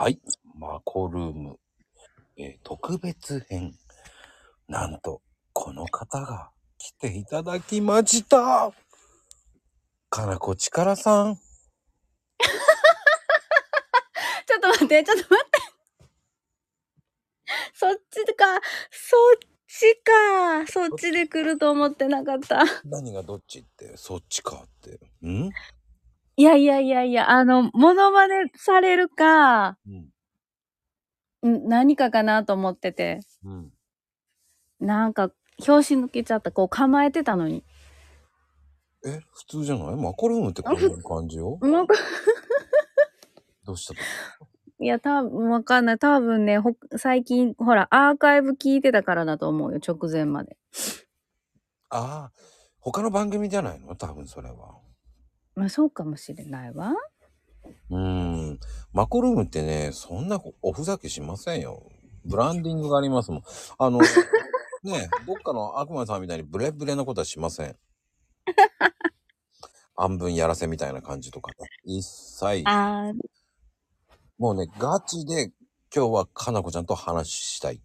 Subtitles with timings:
[0.00, 0.20] はい。
[0.54, 1.58] マコルーム、
[2.36, 3.74] えー特別編。
[4.68, 8.72] なんと、この方が来ていただきました。
[10.08, 11.34] かなこちからさん。
[14.46, 15.58] ちょっと待って、ちょっと待って。
[17.74, 18.44] そっちか、
[18.92, 19.36] そっ
[19.66, 20.12] ちか。
[20.68, 22.62] そっちで来ると思ってなかった。
[22.84, 25.00] 何がどっちって、そっちかって。
[25.26, 25.50] ん？
[26.38, 29.76] いやいやいやいや、あの、モノマネされるか、
[31.42, 31.56] うん。
[31.64, 33.22] ん何かかなと思ってて。
[33.44, 33.72] うん。
[34.78, 36.52] なんか、拍子抜けちゃった。
[36.52, 37.64] こう構えてたのに。
[39.04, 39.96] え、普通じゃない？
[39.96, 41.58] マコルームってこういう感じよ。
[41.60, 41.96] なんか
[43.64, 44.00] どうしたの？
[44.78, 45.98] いや、多分わかんない。
[45.98, 49.80] 多分ね、ほ最近、ほら、アーカイブ聞いてたからだと思うよ。
[49.84, 50.56] 直前まで。
[51.90, 52.32] ああ、
[52.78, 53.96] 他の番組じゃないの？
[53.96, 54.76] 多分それは。
[55.58, 56.94] まあ、そうかもしれないわ。
[57.90, 57.98] うー
[58.52, 58.60] ん。
[58.92, 61.90] マコルームってね、そんなおふざけしませんよ。
[62.24, 63.42] ブランディングがありますもん。
[63.78, 63.98] あの、
[64.84, 67.76] ね、どっかの悪魔さんみたいにブレブレなことはしません。
[69.96, 71.68] 半分やらせみたいな感じとかね。
[71.82, 72.62] 一切。
[72.64, 73.12] あ
[74.38, 75.50] もうね、ガチで
[75.92, 77.82] 今日はかなこちゃんと話したい。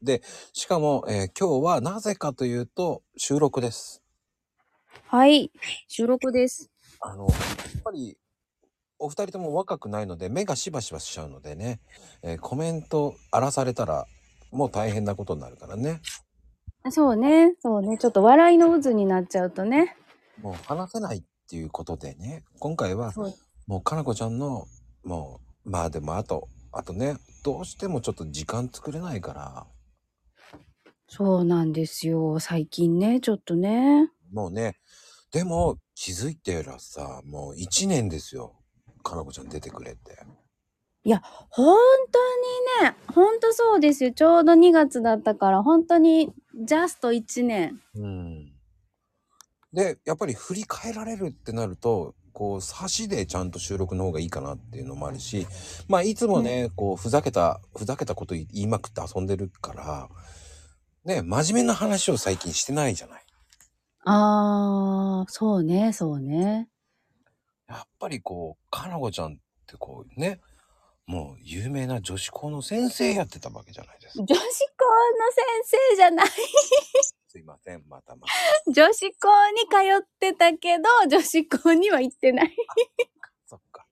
[0.00, 4.04] で、しかも、えー今日はなぜかというと収録です。
[5.06, 5.50] はい。
[5.88, 6.70] 収録です。
[7.06, 7.30] あの、や
[7.78, 8.18] っぱり、
[8.98, 11.80] お二人とも若くないので、目がしばしばしちゃうのでね、
[12.22, 14.06] えーコメント荒らされたら、
[14.50, 16.00] もう大変なことになるからね。
[16.90, 17.54] そうね。
[17.60, 17.98] そうね。
[17.98, 19.96] ちょっと笑いの渦になっちゃうとね。
[20.40, 23.12] もう話せないっていうことでね、今回は、
[23.66, 24.66] もうかなこちゃんの、
[25.04, 29.66] もう、まあでもあと、あとね、どうしてもちょっと時間作れないから、
[31.08, 32.40] そうなんですよ。
[32.40, 34.10] 最近ね、ちょっとね。
[34.32, 34.74] もうね、
[35.30, 38.54] でも気づいてらさ、もう一年ですよ。
[39.02, 40.18] かなこちゃん出てくれて。
[41.50, 41.74] 本
[42.12, 44.12] 当にね、本当そうですよ。
[44.12, 47.80] ちょうど2月だったから、本当にジャスト1年。
[47.94, 48.52] うん。
[49.72, 55.46] で、やっぱり振り返られるってなると、こう、差しでちゃんと収録の方がいいかなっていうのもあるし、
[55.88, 60.08] まあ、いつもね、こう、ふざけた、ふざけたこと言いまくって遊んでるから、
[61.06, 63.25] ね、真面目な話を最近してないじゃない。
[64.08, 66.68] あー、そうね、そうね。
[67.68, 69.36] やっぱりこう、かなこちゃんっ
[69.66, 70.40] てこうね、
[71.06, 74.24] もう有名な女子校の先生やってたわけじゃないですか。
[74.24, 76.26] 女子校の先生じゃない。
[77.26, 78.72] すいません、またまた。
[78.72, 82.56] 女子校に通ってたけど、女子校には行ってない。
[83.44, 83.86] そっか。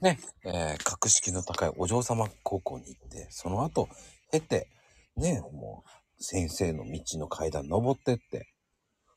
[0.00, 3.88] ね、えー格式の高いお嬢様高校に行って、その後、
[4.32, 4.68] 経て、
[5.16, 5.90] ね、もう、
[6.22, 8.46] 先生の道の階段登ってって、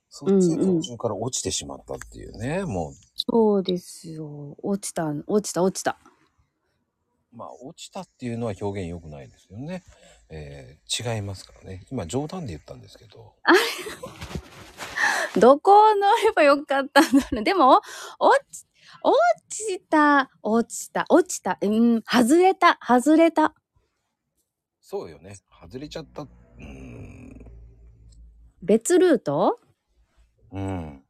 [0.09, 4.55] そっちで途中から落ちてしまったっていうね、もそうですよ。
[4.63, 5.97] 落ちた、落ちた、落ちた。
[7.33, 9.83] う、まあ、落ちたっていうのは表現良くないですよね。
[10.29, 11.85] えー違いますからね。
[11.91, 13.35] 今、冗談で言ったんですけど、
[15.37, 17.43] どこを乗ればよかったんだろう。
[17.43, 17.81] でも、
[18.19, 18.66] 落ち、
[19.03, 19.16] 落
[19.49, 23.53] ちた、落ちた、落ちた、うん、外れた、外れた。
[24.79, 25.35] そうよね。
[25.61, 26.22] 外れちゃった。
[26.22, 26.94] うーん。
[28.66, 29.59] 別ルート？
[30.52, 31.03] うん。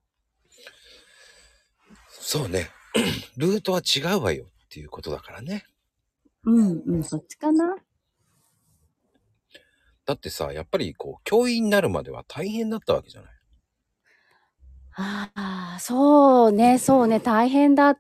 [2.10, 2.70] そうね。
[3.38, 5.66] ルートは違うわよっていうことだからね。
[6.44, 7.76] うん、うん、そっちかな。
[10.06, 13.32] だってさ、やっぱりこう、教員になるまでは大変だったわけじゃない？
[14.98, 17.98] ああ、そうね、そうね、大変だ。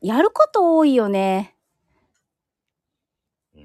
[0.00, 1.53] やること多いよね。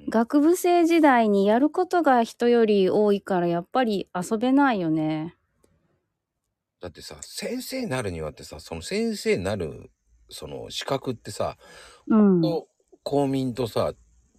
[0.09, 5.35] うん学部生時代にやることが人より多いから、やっぱり遊べないよね。
[6.81, 9.91] だってさ、先生になるにはってさ、その先生になる、
[10.29, 11.57] その資格ってさ、
[12.07, 12.41] うん。
[12.41, 12.67] と
[13.03, 13.93] 公民とさ、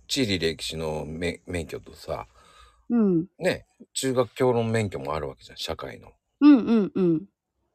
[0.08, 2.26] 地理歴史のめ免許とさ、
[2.88, 3.26] うん。
[3.38, 6.12] ね、中学教論免許もあるわけじゃん、社会の。
[6.40, 7.26] うんうんうん。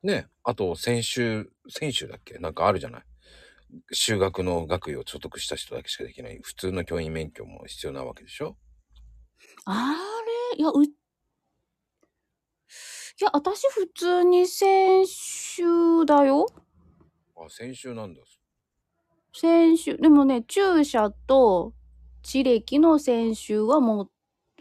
[0.04, 2.40] ね、あと、先週、先週だっけ？
[2.40, 3.04] なんかあるじゃない？
[3.92, 8.58] 修学の学位を所得した人だけしかできない、普通の教員免許も必要なわけでしょ？
[9.66, 9.96] あ
[10.54, 10.60] れ？
[10.60, 10.90] いや、う、い
[13.22, 16.48] や、私普通に先週だよ。
[17.38, 18.22] あ、先週なんだ。
[19.34, 19.98] 先週。
[19.98, 21.74] でもね、注射と
[22.24, 24.12] 地歴の先週はもう、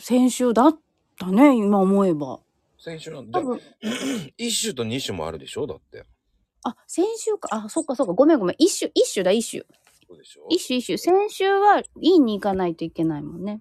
[0.01, 0.79] 先週だっ
[1.19, 2.41] たね、今思えば。
[2.79, 3.41] 先週なんだ。
[3.41, 3.61] 多分、
[4.37, 5.67] 一種と二種もあるでしょ？
[5.67, 6.05] だって。
[6.65, 7.49] あ、先週か。
[7.53, 8.13] あ、そっかそっか。
[8.15, 8.57] ごめんごめん。
[8.59, 9.63] 一種、一種だ、一種。
[10.09, 10.47] そうでしょ？
[10.51, 10.99] 一種、一種。
[10.99, 13.59] 先週は院に行かないといけないもんね。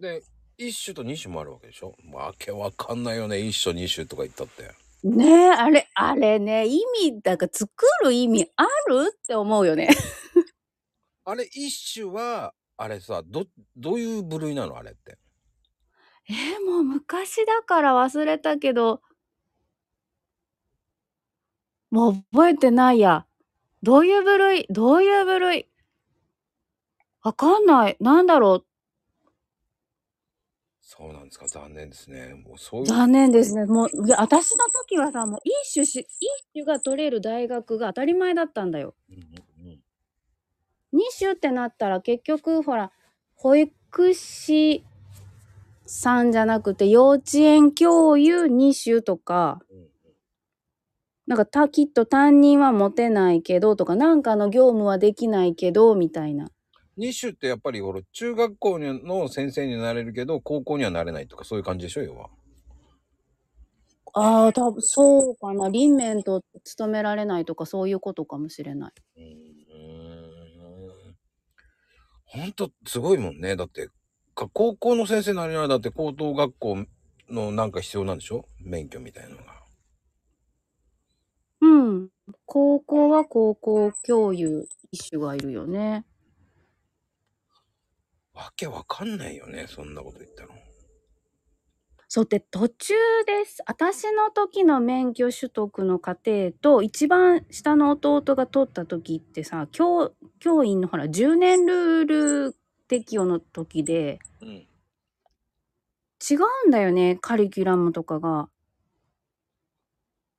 [0.00, 0.22] で、
[0.58, 1.94] 一種と二種もあるわけでしょ？
[2.12, 3.40] わけわかんないよね。
[3.40, 4.70] 一種二種とか言ったって。
[5.04, 9.88] ねえ、あれ、あれね、意味、だから作る意味あるって思うよね。
[11.26, 13.44] あれ、一種は、あれさ、ど、
[13.76, 14.76] どういう部類なの？
[14.78, 15.18] あれって。
[16.28, 19.02] えーもう昔だから忘れたけど、
[21.94, 23.24] もう覚えてないや。
[23.84, 24.66] どういう部類？
[24.68, 25.68] どういう部類？
[27.22, 27.96] わかんない。
[28.00, 28.64] なんだろ
[30.80, 31.46] そうなんですか？
[31.46, 32.34] 残念ですね。
[32.34, 32.82] もうそうう。
[32.82, 32.88] いう。
[32.88, 33.66] 残念ですね。
[33.66, 38.96] もう、いや、私の時はさ、もう一種し、一種が取れる大学が当たり前だったんだよ。
[39.08, 39.80] うんうんうん
[40.92, 42.90] 二種ってなったら結局、ほら、
[43.36, 44.84] 保育士
[45.86, 49.83] さんじゃなくて幼稚園教諭二種とか、うんうん
[51.26, 56.48] なんかた、きっと担任は持てないけどとか、なんかの業務はできないけど、みたいな。
[56.96, 62.30] 二種ってやっぱり俺中学校の先生になれるけど高校にはなれないとかそういう感じでしょ要は。
[64.12, 65.68] ああ、多分そうかな。
[65.70, 68.92] 輪面と勤められないとか、そういうことかもしれない。
[69.16, 71.16] うーん。
[72.26, 73.56] ほんとすごいもんね。
[73.56, 73.88] だって
[74.36, 76.76] か高校の先生になるにはだって高等学校
[77.28, 78.44] のなんか必要なんでしょ？
[78.60, 79.53] 免許みたいなのが。
[81.64, 82.08] うん。
[82.44, 86.04] 高校は高校教諭一種がいるよね。
[88.34, 89.66] わけわかんないよね。
[89.68, 90.50] そんなこと言ったの。
[92.08, 92.94] そうで途中
[93.26, 93.62] です。
[93.66, 102.04] 私の時の免許取得の過程と一番下の弟が取った時ってさ教教員のほら10年ルー
[102.50, 102.56] ル
[102.88, 104.48] 適用の時でうん。
[104.48, 108.48] 違うんだよねカリキュラムとかが。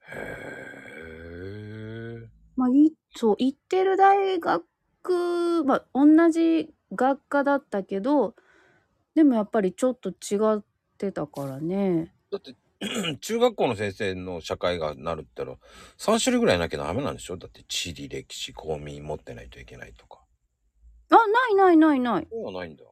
[0.07, 0.44] へえ。
[2.55, 8.35] まあ、いそう行ってる大学まあ同じ学科だったけど
[9.15, 10.63] でもやっぱりちょっと違っ
[10.97, 12.13] てたからね。
[12.31, 12.55] だって
[13.21, 15.57] 中学校の先生の社会がなるって言ったら
[15.97, 17.37] 3種類ぐらいなきゃダメなんでしょ？
[17.37, 20.19] だって地理歴史公民持ってないといけないとか。
[21.09, 22.27] あないないないない。
[22.29, 22.83] そうはないんだ。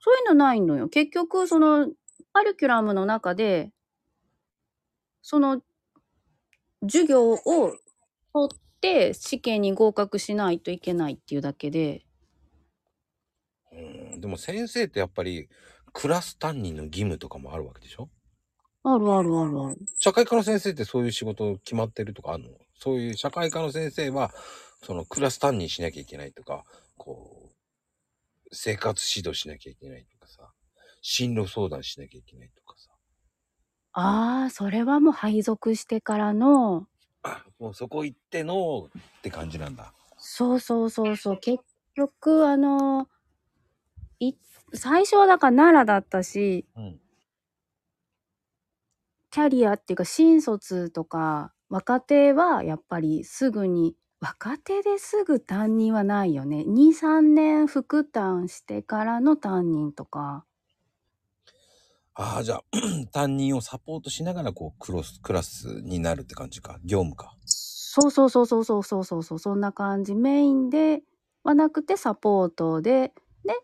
[0.00, 0.88] そういうのないのよ。
[0.88, 1.88] 結局、その、
[2.32, 3.72] カリキュラムの中で、
[5.22, 5.62] その、
[6.82, 7.38] 授業を
[8.34, 12.04] 取って試験に合格しないといけないっていうだけで。
[13.72, 14.20] うん。
[14.20, 15.48] でも先生ってやっぱり
[15.92, 18.10] クラス担任の義務とかもあるわけでしょ？
[18.82, 19.76] あるあるあるある。
[19.98, 22.50] 社会科の先生ってそういう仕事決まってるとかあるの？
[22.76, 24.30] そういう社会科の先生は
[24.82, 26.64] そのクラス担任しなきゃいけないとか
[26.98, 27.52] こう
[28.52, 30.52] 生活指導しなきゃいけないとかさ
[31.00, 32.90] 進路相談しなきゃいけないとかさ
[33.92, 36.93] ああ、それはもう配属してからの、あ
[37.58, 38.88] もうそこ行っての
[39.18, 39.92] って感じなんだ。
[40.16, 41.38] そうそうそうそう。
[41.38, 41.62] 結
[41.94, 43.08] 局、あの、
[44.20, 44.34] い、
[44.72, 47.00] 最初はだから奈良だったし、うん。
[49.30, 56.62] キャリアっていうか新卒とか若手はやっぱりすぐに若手ですぐ担任はないよね。
[56.64, 60.44] 23年副担してからの担任とか
[62.16, 62.64] ああじゃあ
[63.12, 66.78] 担任をサポートしながらこうクロスクラスになるって感じか。
[66.84, 67.34] 業務か。
[67.44, 69.38] そうそうそうそうそうそうそうそう。
[69.38, 71.02] そんな感じメインで
[71.42, 73.12] はなくてサポートで
[73.44, 73.54] で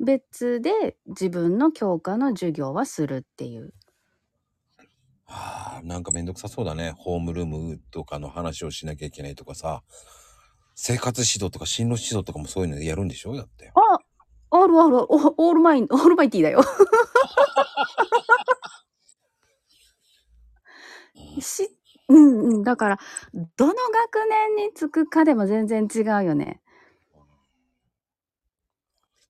[0.00, 3.74] 別で自分の教科の授業はするっていう。
[5.26, 6.92] はあなんかめんどくさそうだね。
[6.96, 9.82] ホームルームとかの話をしなきゃいけないとかさ。
[10.74, 13.36] 生活指導とか進路指導とかもそういうのやるんでしょ？
[13.36, 13.70] だって。
[13.74, 13.98] あ
[14.56, 14.96] あるある。
[15.12, 16.62] おオールマインオールマイティーだよ
[21.40, 21.68] し
[22.08, 22.98] うんうんだから
[23.56, 23.76] どの学
[24.28, 26.60] 年につくかでも全然違うよね。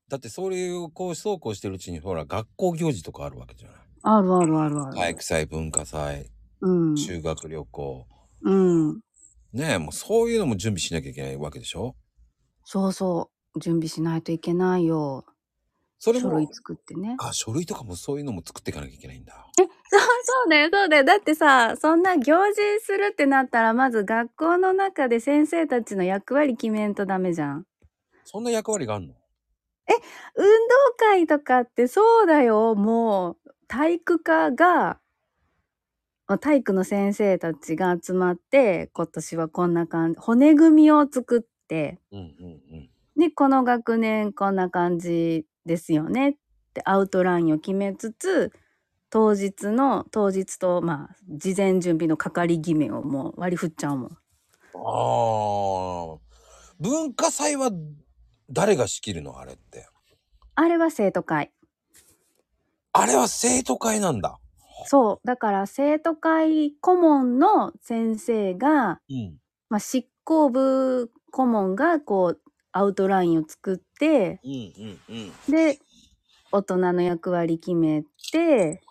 [0.09, 3.77] だってそういうこうそうこうしてるうちにほら学校行事とかあるわけじゃない。
[4.03, 6.31] あるあるあるある、体育祭文化祭
[6.61, 6.97] うん。
[6.97, 8.07] 修学旅行。
[8.43, 9.01] うん。
[9.53, 11.95] ねえもうそういうのも準備しなきゃいけないわけでしょ？
[12.65, 13.61] そうそう。
[13.61, 15.25] 準備しないといけないよ
[15.99, 17.17] それも書類作ってね。
[17.19, 19.47] あ書類とかもそういうのも作っていかなきゃいけないんだ。
[19.57, 21.05] そう そうだよそうだよ。
[21.05, 27.67] だってさそんな行事するってなったらまず学校の中で先生たちの役割決めんとダメじゃん。
[28.25, 29.15] そんな役割があるの？
[30.37, 30.51] 運動
[30.99, 32.75] 会とかってそうだよ。
[32.75, 34.99] もう体育科が
[36.27, 41.99] あ体育の先生たちが集まって今年はこんな感じ骨組みを作って。
[42.13, 42.27] うんうん
[42.73, 42.91] うん。
[43.17, 46.35] でこの学年こんな感じですよねっ
[46.75, 48.53] てアウトラインを決めつつ
[49.11, 54.11] 当日の当日とまあ事前準備の係決めをもう割り振っちゃうもん。
[54.75, 56.19] ああ
[56.81, 57.71] 文化祭は
[58.51, 59.39] 誰が仕切るの？
[59.39, 59.87] あれって
[60.57, 61.53] あれは生徒会。
[62.93, 64.39] あれは生徒会なんだ
[64.87, 65.27] そう。
[65.27, 72.41] だから生徒会顧問の先生が、うんまあ、執行部顧問がこう
[72.77, 75.33] アウトラインを作って、うんうんうん。
[75.53, 75.79] で、
[76.51, 78.03] 大人の役割決め
[78.33, 78.83] て、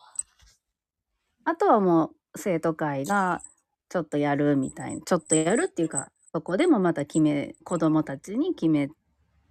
[1.44, 3.42] あとはもう生徒会が
[3.90, 8.90] ちょっとやるみたいな、ちょっとやるっていうか、そこでもまた決め、子供たちに決め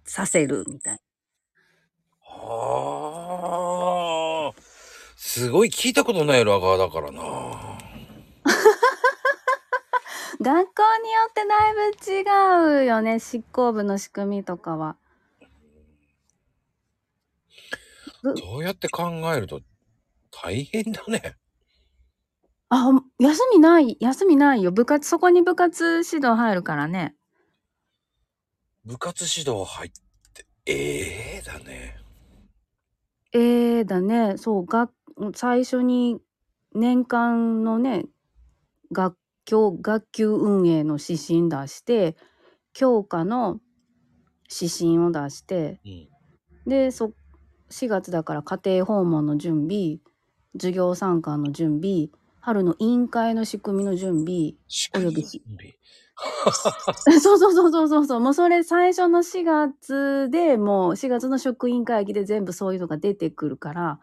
[0.03, 0.99] させるみたい
[2.19, 4.61] はあ。
[5.15, 7.72] すごい聞いたことない裏側だからな。
[10.43, 10.53] な。
[10.53, 14.97] 学校によってだいぶ違うよね、執行部の仕組みとかは。
[18.37, 19.61] そうやって考えると
[20.31, 21.35] 大変だね。
[22.69, 24.71] あ、休みない、休みないよ。
[24.71, 27.15] 部活、そこに部活指導入るからね。
[28.85, 29.91] 部活指導入っ
[30.33, 31.97] て、ええだね。
[33.31, 34.37] えー、だね。
[34.37, 34.91] そう、学、
[35.35, 36.19] 最初に
[36.73, 38.05] 年間のね、
[38.91, 42.15] 学教、学級運営の指針出して、
[42.73, 43.59] 教科の
[44.49, 46.69] 指針を出して、うん。
[46.69, 47.13] で、そ、
[47.69, 49.97] 4月だから家庭訪問の準備、
[50.53, 52.09] 授業参観の準備、
[52.39, 54.53] 春の委員会の仕組みの準備、
[54.95, 55.41] およびし
[56.95, 58.19] そうそうそうそうそうそう。
[58.19, 63.99] もうそれ最初の4月でもう4月の職員会議で全部そういうのが出てくるから、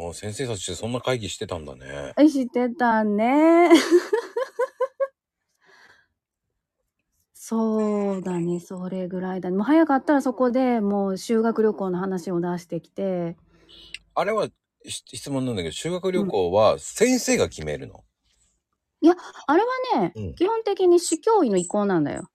[0.00, 2.14] おー先生たちそんな会議してたんだね。
[2.16, 3.70] え知ってたね。
[7.34, 9.56] そうだね、それぐらいだね。
[9.56, 13.36] もう早かったらそこでもう修学旅行の話を出してきて、
[14.14, 14.48] あれは
[14.84, 18.04] し質問なんだけど、修学旅行は先生が決めるの？
[19.46, 19.62] あれ
[19.94, 22.28] はね、うん基本的に主教委の意向なんだよ。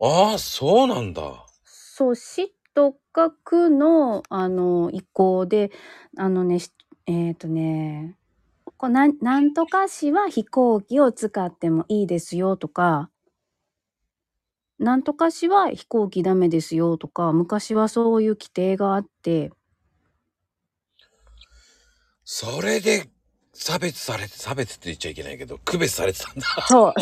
[0.00, 1.46] ああ、そうなんだ。
[1.64, 5.70] そう、市とか区の、あの、意向で、
[6.16, 6.72] あのね、し
[7.06, 8.16] えっ、とね、
[8.76, 13.10] こうなんなんとか市は飛行機を使ってもいいですよとか、
[14.78, 19.52] なんとか市は飛行機ダメですよとか、昔はそういう規定があって、
[22.24, 23.08] それで
[23.52, 26.46] 差別されて、差別って言っちゃいけないけど、区別されてたんだ。
[26.66, 26.94] そう。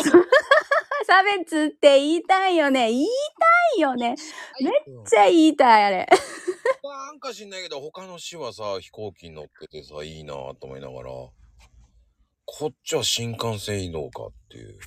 [1.13, 2.89] 差別って言いたいよね。
[2.89, 4.15] 言いたいよね。
[4.59, 4.73] めっ
[5.05, 6.07] ちゃ言いたい、あれ。
[6.83, 11.11] なんか知んないけど、他の市はさ、飛行機に乗っててさ、いいなと思いながら、
[12.45, 14.79] こっちは新幹線移動かっていう。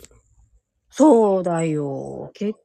[0.90, 2.33] そうだよ。
[2.35, 2.59] 結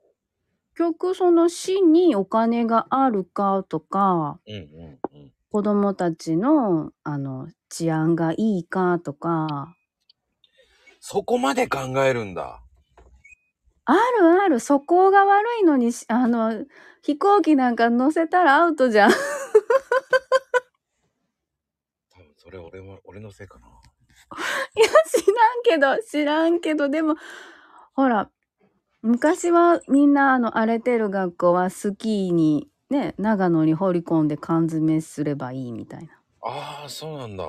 [0.76, 5.32] 局、その市にお金があるかとか、うんうんうん。
[5.52, 9.76] 子供たちの、あの、治安がいいかとか、
[11.00, 12.61] そこまで考えるんだ。
[13.92, 16.66] あるある、そこが悪いのにし、あの、
[17.02, 19.12] 飛行機なんか乗せたらアウトじゃん。
[19.12, 19.14] い
[22.10, 23.68] 多分それ俺も、俺のせいかな。
[23.68, 27.16] や、知らんけど、知らんけど、でも、
[27.94, 28.30] ほら、
[29.02, 36.22] 昔はみんな、あの、荒れてる学校はスキーに、ね、長野に放り込んで缶詰すればいいみたいな。
[36.44, 37.46] ああ、そうなんだ。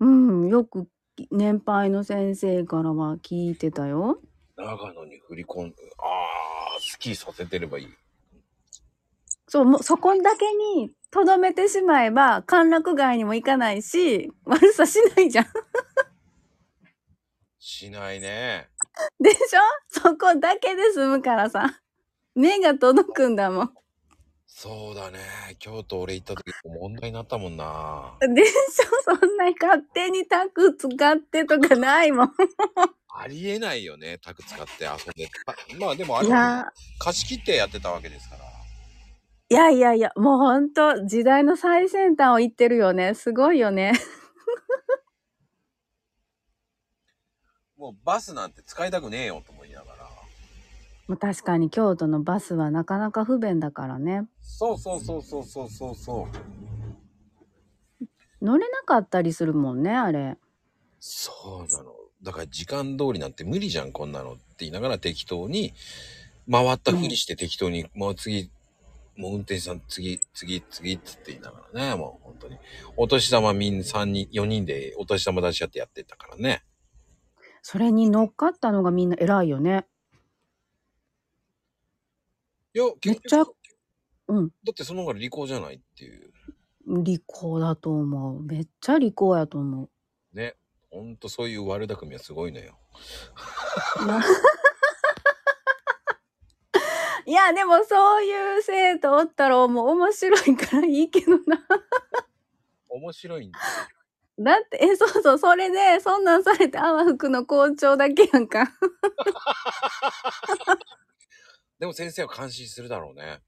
[0.00, 0.88] うん、よく
[1.30, 4.20] 年配の先生からは聞いてたよ。
[4.56, 6.04] 長野に振り込んで、あ
[6.76, 7.88] あ、スキーさせてればいい。
[9.48, 15.46] そう、もうそこだけにとどめてしまえば、歓楽街にも行かないし、悪さしないじゃん。
[17.58, 18.68] しないね。
[19.20, 19.40] でしょ？
[19.88, 21.80] そこだけで済むからさ。
[22.34, 23.74] 目が届くんだもん。
[24.46, 25.18] そうだね。
[25.58, 28.16] 京都俺行った時問題になったもんな。
[28.20, 29.16] でしょ？
[29.18, 32.32] そんな勝手にタク使ってとかないもん。
[33.18, 34.18] ありえないよね。
[34.18, 35.28] タク使って 遊んで。
[35.46, 36.66] あまあでもあれいや、
[36.98, 38.44] 貸し切ってやってたわけですから。
[39.48, 43.14] いやいやいや、もうほんと時代の最先端を言ってるよね。
[43.14, 43.92] すごいよね。
[47.76, 50.08] もうバスなんて使いたくねえよと思いながら。
[51.06, 54.26] まあ確かに京都のバスはなかなか不便だからね。
[54.42, 56.26] そうそうそうそうそうそうそ
[58.00, 58.06] う。
[58.42, 60.36] 乗れなかったりするもんね、あれ。
[60.98, 62.05] そうなの。
[62.26, 65.72] だから時間通りなんて無理じゃん、こんなのって言いながら適当に、
[66.50, 68.50] 回ったふりして適当に、もう次、
[69.16, 72.58] もう運転手さん次、次、次って言いながらね、もう本当に。
[72.96, 76.64] お年玉みんな3人、4人でお年玉出し合ってやってたからね。
[77.62, 79.86] それに乗っかったのがみんな偉いよね。
[82.74, 83.54] いや、めっ結ちゃ局、
[84.28, 84.48] うん。
[84.48, 86.32] だってその方が利口じゃないっていう。
[86.86, 88.42] 利口だと思う。
[88.42, 89.90] めっちゃ利口やと思う。
[90.96, 91.02] ね。
[91.02, 92.78] ほんとそういう悪巧みはすごいのよ。
[97.26, 101.60] いやでもそういう生徒おったらもう面白いからいいけどな。
[102.88, 103.58] 面白いんだ。
[104.38, 108.70] だって、え、そうそう、それで、そんなんされて、あわ服の校長だけやんか。
[111.78, 113.40] でも先生は感心するだろうね。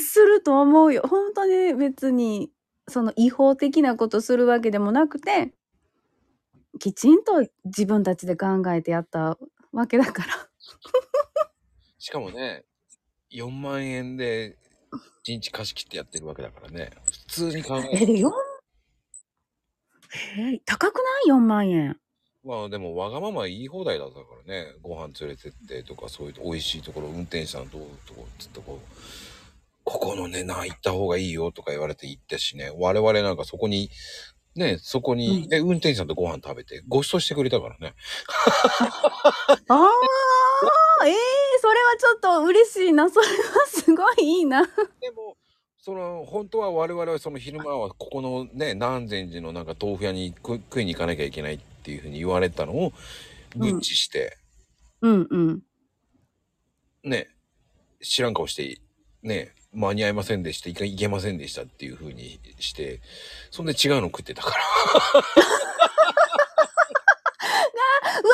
[0.00, 1.02] すると思うよ。
[1.08, 2.52] 本当に別に、
[2.88, 5.52] その違法的なことするわけでもなくて、
[6.78, 9.38] きちんと自分たちで考えてやった
[9.72, 10.48] わけだから。
[11.98, 12.64] しかもね、
[13.32, 14.58] 4万円で
[15.24, 16.90] 1日貸し切ってやってるわけだからね。
[17.04, 18.30] 普通に考ええ、で、4、
[20.54, 21.98] え高くない ?4 万円。
[22.44, 24.74] まあでもわがまま言い放題だったからね。
[24.82, 28.86] ご飯連れてってとか、そういう美味しいところ、運転手さんどうとこつってこう、
[29.84, 32.72] ここのね、な、行った方がいいよとか言われて行ったしね。
[32.76, 33.90] 我々なんかそこに、
[34.54, 37.94] ね、そこに、うんで、運転手さんとご飯食べて、ご馳走してくれたからね。
[39.68, 39.90] あ
[41.00, 41.14] あ、ええ
[41.60, 43.08] それはちょっと嬉しいな。
[43.08, 43.32] それは
[43.66, 44.62] すごいいいな。
[45.00, 45.36] でも、
[45.78, 52.92] その、本当は我々はその昼間はここのね、南禅寺のなんか豆腐屋に食食いに行かなきゃいけないっていうふうに言われたのを、
[53.56, 54.36] グッチして、
[55.00, 55.62] うんうん。
[57.04, 57.28] ね、
[58.00, 58.80] 知らん顔して、
[59.22, 63.00] ね、間に合いませんでした、いけませんでしたっていう風にして、
[63.50, 64.56] そんで違うの食ってたから。
[65.14, 65.28] うわー
[68.14, 68.26] う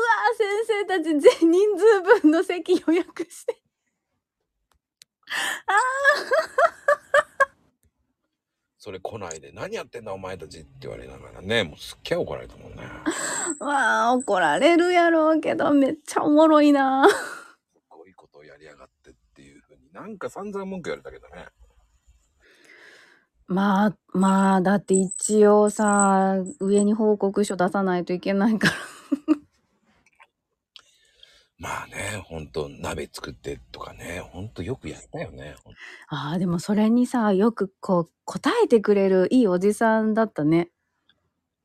[0.00, 1.04] わー先生たち
[1.40, 3.62] 全人数分の席予約して。
[8.78, 12.82] それ来ないで、何やってんだお前たちって言われながらね、もうすっげえ怒られたもんね。
[13.60, 17.08] わあ怒られるやろうけど、めっちゃおもろいな。
[17.88, 19.01] こういうことをやりやがって
[19.92, 21.46] なんか散々文句言われたけどね。
[23.46, 28.74] まあ、まあ、だって一応さ、上に報告書出さないといけないから。
[31.58, 35.54] まあね、ほんと鍋作ってとかね、ほんとよくやったよね。
[36.08, 40.70] ああ、でもそれにさ、よくこう、答えてくれるいいおじさんだったね。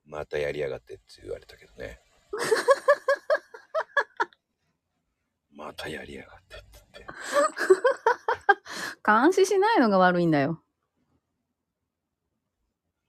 [0.05, 1.99] またやりやがってって言われたけどね。
[5.51, 6.66] またやりやがって。
[9.05, 10.61] 監視しないのが悪いんだよ。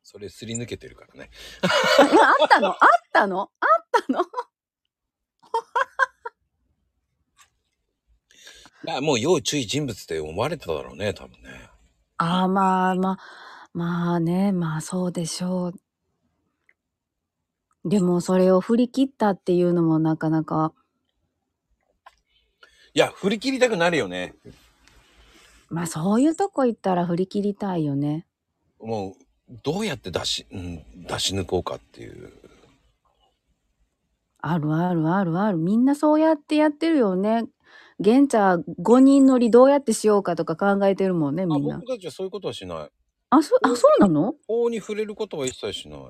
[0.03, 1.31] それすり抜けてるからね。
[1.63, 2.69] あったの？
[2.69, 2.77] あっ
[3.13, 3.41] たの？
[3.43, 3.49] あっ
[4.07, 4.23] たの？
[8.85, 11.69] いや、もう要注意人物って思われてただろうね、多分ね。
[12.17, 13.19] ああ、まあまあ、
[13.75, 15.75] まあね、まあそうでしょう。
[17.85, 20.73] でもそれを振り切ったっていうのもなかなか、
[22.99, 24.35] いや、振り切りたくなるよね。
[25.71, 28.27] まあそういうとこ行ったら振り切りたいよね。
[28.81, 29.15] も
[29.49, 32.33] う、どうやって出し、うん、出し抜こうかっていう。
[34.41, 35.59] あるあるあるある。
[35.59, 37.45] みんなそうやってやってるよね。
[38.01, 41.95] 現茶5人乗りどうやってしようかとか考えてるもんね、あ、みんな僕。
[41.95, 42.91] たちはそういうことはしない。
[43.31, 44.35] あ、そ、あ、そうなの？
[44.49, 46.01] 法に触れることは一切しない。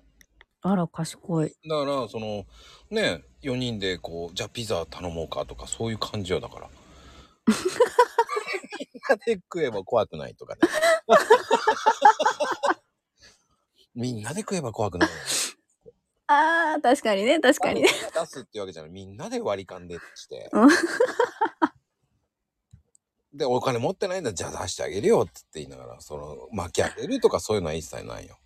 [0.63, 1.53] あら、賢い。
[1.69, 2.47] だから、その、
[2.91, 6.69] ね、4人でこう、じゃあピザ頼もうかとか、そういう感じよ、だから。
[8.79, 10.61] みんなで食えば怖くないとかね。
[13.95, 15.09] みんなで食えば怖くない。
[16.29, 17.89] ああ、確かにね、確かにね。
[18.15, 18.91] 出すってわけじゃない。
[18.93, 20.69] みんなで割り勘でしてうん。
[23.33, 28.39] で、お金持ってないんだ、じゃあ出してあげるよって言いながら、その、巻き上げるとかそういうのは一切ないよ。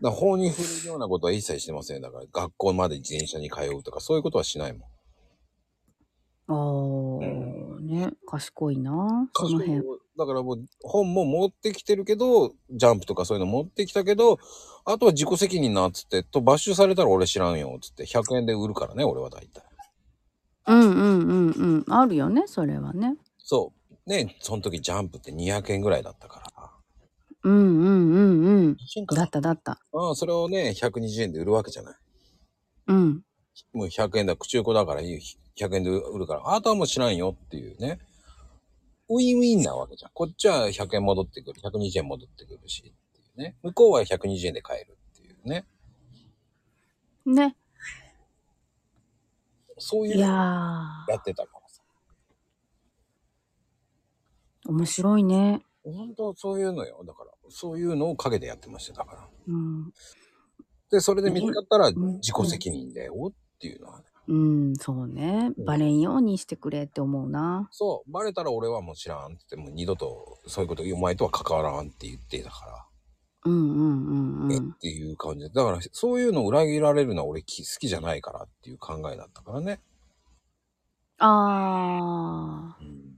[0.00, 2.02] だ法に触れるようなことは一切してません。
[2.02, 4.91] だから学校まで自転車に通うとかそういうことはしないもん。
[6.48, 9.82] おー、ね、賢いな、その辺。
[10.18, 14.38] だからもう本も持ってきてるけど、ジャンプとかそういうの持ってきたけど、
[14.84, 19.62] あとは自己責任なっつって、と買収されたら俺知らんよっつって100円で売るからね、俺は大体。
[20.66, 21.84] うんうんうんうん。
[21.88, 23.16] あるよね、それはね。
[23.38, 23.72] そ
[24.06, 24.10] う。
[24.10, 26.70] ね、その時ジャンプって200円ぐらいだったから。
[27.44, 28.70] うんうんうんうん。
[28.72, 29.72] 20円かなだっただった。
[29.92, 31.94] ああ、それをね、120円で売るわけじゃない。
[32.88, 33.22] うん。
[33.72, 35.20] もう100円だ、中古だからいい
[35.56, 37.98] 100円で売るから、あとはもう知らんよっていうね。
[39.08, 40.10] ウィンウィンなわけじゃん。
[40.14, 43.56] こっちは100円戻ってくる、120円戻ってくるしっていうね。
[43.62, 45.66] 向こうは120円で買えるっていうね。
[47.26, 47.56] ね。
[49.78, 50.26] そういうのー、
[51.10, 51.82] やってたからさ。
[54.66, 55.62] 面白いね。
[55.84, 57.02] 本当そういうのよ。
[57.04, 58.98] だから、そういうのを陰でやってました。
[59.00, 59.28] だから。
[59.48, 59.92] うん。
[60.90, 64.04] で、それで見つかったらん自己責任だよっていうのはね。
[64.28, 65.52] うん、そうね。
[65.58, 67.70] バレんようにしてくれって思うな。
[67.70, 72.86] そう、バレたら俺はもう知らんって言って、もう二度とそういうこと、お前とは関わらんって言ってたから。
[73.44, 74.76] うんうんうんえっうん。
[74.80, 75.48] ていう感じで。
[75.50, 79.80] だから、そういうのを裏切られるのは俺き好きじゃないからっていう考えだったからね。
[81.18, 83.16] あうん。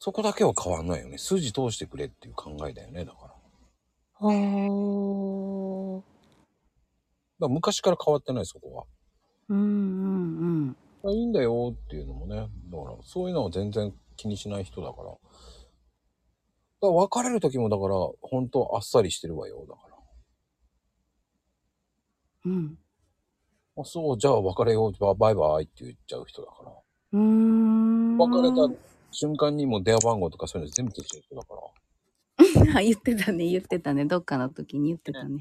[0.00, 1.18] そこだけは変わんないよね。
[1.18, 3.34] 筋通してくれっていう考えだよね、だから。
[4.20, 5.79] はあ。
[7.46, 8.84] ら昔から変わってない、そこは。
[9.48, 10.76] うんうんうん。
[11.02, 12.36] まあいいんだよっていうのもね。
[12.36, 12.48] だか
[12.90, 15.10] ら、そういうのは全然気にしない人だから。
[15.10, 15.20] だか
[16.82, 19.96] ら別れる時もだから、本当あっさりしてるわよ、だから。
[22.46, 22.78] うん。
[23.76, 26.72] あ、そう、じゃあ別れよう、ババイバイって言っちゃう人だから。
[27.12, 28.16] うーん。
[28.18, 28.74] 別れた
[29.10, 31.60] 瞬間にもう電話番号とかそういうの全部消してる人だから。
[32.78, 34.04] あ言ってたね、言ってたね。
[34.04, 35.40] どっかの時に言ってたね。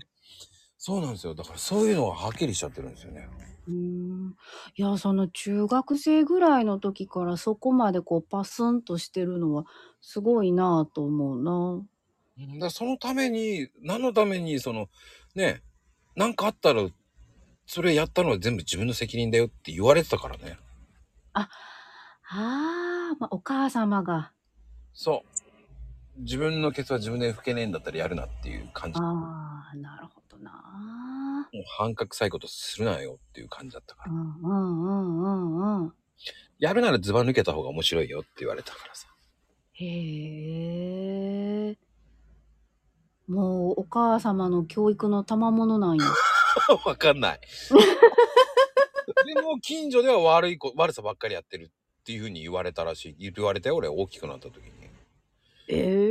[0.79, 1.35] そうなんですよ。
[1.35, 3.27] だからそういうのがはっきりしちゃってるんですよね。
[3.67, 4.35] うーん。
[4.77, 9.65] いや、その中学生ぐらいの時からそこまでこうパスンとしてるのは
[9.99, 11.85] すごいなぁと思うな。
[12.39, 14.87] うんだからそのために、何のために、その、
[15.35, 15.61] ね、
[16.15, 16.87] なんかあったら、
[17.65, 20.57] それやったのは全部自分の責任だよって言われてたからね。
[21.33, 21.49] あ
[22.31, 24.31] あ、まあ、お母様が。
[24.93, 25.25] そ
[26.17, 26.21] う。
[26.21, 29.01] 自分のケツは自分で拭けねえんだったらやるなっていう感じ。
[29.01, 31.49] もああ、なるほどな。
[31.53, 34.11] う半角臭いことするなよっていう感じだったから。
[34.11, 35.93] うんうんうんうんうん。
[36.59, 39.07] やるならズバ抜けた方が面白いよって言われたからさ。
[39.73, 39.85] へ
[41.71, 41.77] え。
[43.27, 46.05] もうお母様の教育の賜物なんや。
[46.85, 47.39] わかんない。
[49.25, 53.31] でも近所では悪い子、悪さばっかりやってるっていうふうに言われたらしい。
[53.31, 54.71] 言われたよ、俺大きくなった時に。
[55.67, 56.08] ええ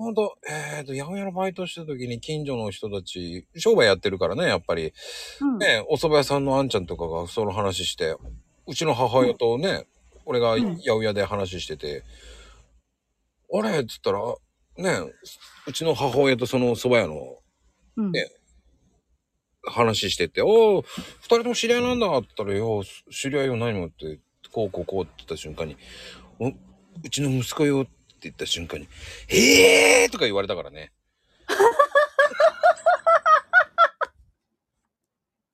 [0.00, 4.94] ほんと、えっ、と、八百屋のバイトしてた時に近所の人たち、商売やってるからね、やっぱり。
[5.42, 5.58] うん。
[5.58, 8.16] ね、お蕎麦屋さんのあんちゃんとかがその話して、
[8.66, 9.86] うちの母親とね、
[10.24, 12.02] 俺がうん八百屋で話してて、
[13.52, 13.80] あれ？
[13.80, 14.20] っつったら、
[14.78, 15.12] ね、
[15.66, 17.36] うちの母親とその蕎麦屋の
[17.96, 18.10] うん。
[18.12, 18.26] ね
[19.62, 22.82] 話してて、おお、二人とも知り合いなんだって言ったら、よ、
[23.12, 24.18] 知り合いよ何もって、
[24.50, 25.76] こうこうこうって言った瞬間に、
[26.38, 26.54] おう
[27.10, 28.88] ちの息子よって言った瞬間に、
[29.28, 30.92] ええーとか言われたからね。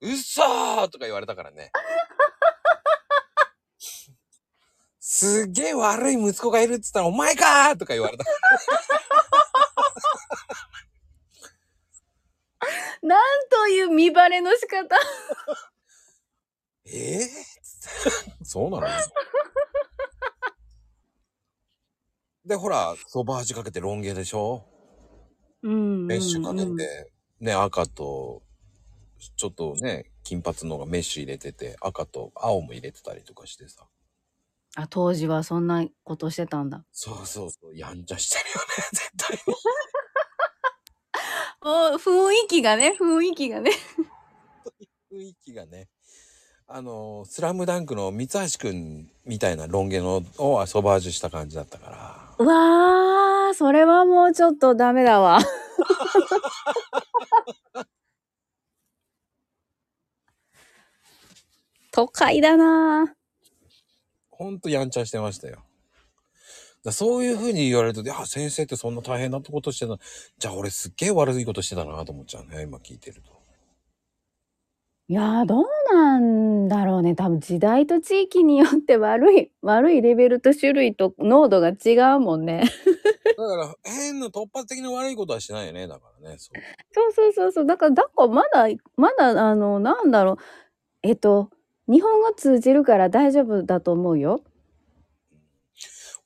[0.00, 1.72] うっそーとか言われたからね。
[5.00, 8.24] すっげえ悪い息子がいるって言ったら、お前かーとか言われた。
[13.02, 14.96] なんという見バレの仕方。
[16.86, 18.88] え えー、そうなの？
[22.46, 24.62] で、ほら、ソバ味かけてロン毛でしょ？
[25.62, 26.06] うん。
[26.06, 26.66] メッシュかけて、
[27.40, 28.42] うんね、赤と、
[29.36, 33.86] ちょっとね、金髪のがメッシュ入れてて、赤と青も入れてたりとかしてさ。
[34.76, 36.84] あ、当時はそんなことしてたんだ。
[36.92, 39.54] そうそうそう、やんちゃしてるよね、 絶対に。
[41.62, 43.72] お雰囲気がね、雰囲気がね。
[45.12, 45.88] 雰囲気がね。
[46.68, 52.25] あの、スラムダンクの三橋くんみたいなロン毛のをソバージュした感じだったから。
[52.38, 55.38] うわー、それはもうちょっとダメだわ。
[61.92, 63.14] 都会だな
[64.30, 65.64] ほんとやんちゃしてましたよ。
[66.84, 69.98] だそういう風に言われると、いや、先生ってそんな大変なことしてた。
[70.38, 73.32] じゃあ俺すっげえ悪いことしてたなと思っちゃうね、今聞いてると。
[75.08, 75.64] いやー、どう
[75.96, 77.14] なんだろうね。
[77.14, 82.64] 多分時代と地域によって悪い、 悪いレベルと種類と濃度が違うもんね。
[83.36, 86.36] だから、変な突発的な悪いことはしてないよね、だからね。
[86.38, 86.60] そう。
[86.92, 87.66] そうそうそうそう。
[87.66, 90.36] だから、だからまだ、まだ、あの、なんだろう。
[91.02, 91.48] えっと、
[91.88, 94.42] 日本語通じるから大丈夫だと思うよ。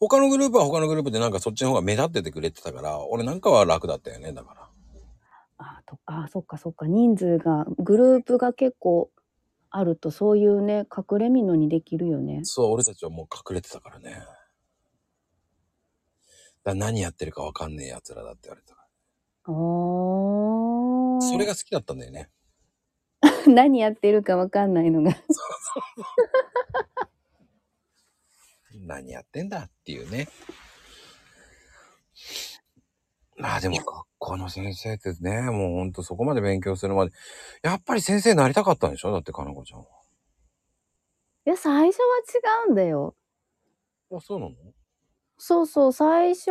[0.01, 4.61] 他のグループは他のグループでなんかそっちの方が目立っててくれてたから、俺なんかは楽だったよね、だから。
[5.59, 9.11] あとあそっかそっか人数がグループが結構
[9.71, 12.41] あるとそういうね隠れみのにできるよね。
[12.43, 14.11] そう、俺たちはもう隠れてたからね。
[14.11, 14.27] だか
[16.65, 18.87] ら何やってるかわかんねえ奴らだって言われたから。
[19.47, 22.29] それが好きだったんだよね。
[23.47, 25.13] 何やってるかわかんないのが。
[28.75, 30.29] 何やってんだっていうね。
[33.41, 37.13] まあでも学校の先生ってね、もうほんとそこまで勉強するまで、
[37.63, 39.13] やっぱり先生になりたかったんでしょ？
[39.13, 39.87] だってかなこちゃんは。
[41.47, 42.19] いや最初は
[42.67, 43.15] 違うんだよ。
[44.13, 44.55] あ、そうなの？
[45.39, 46.51] そうそう最初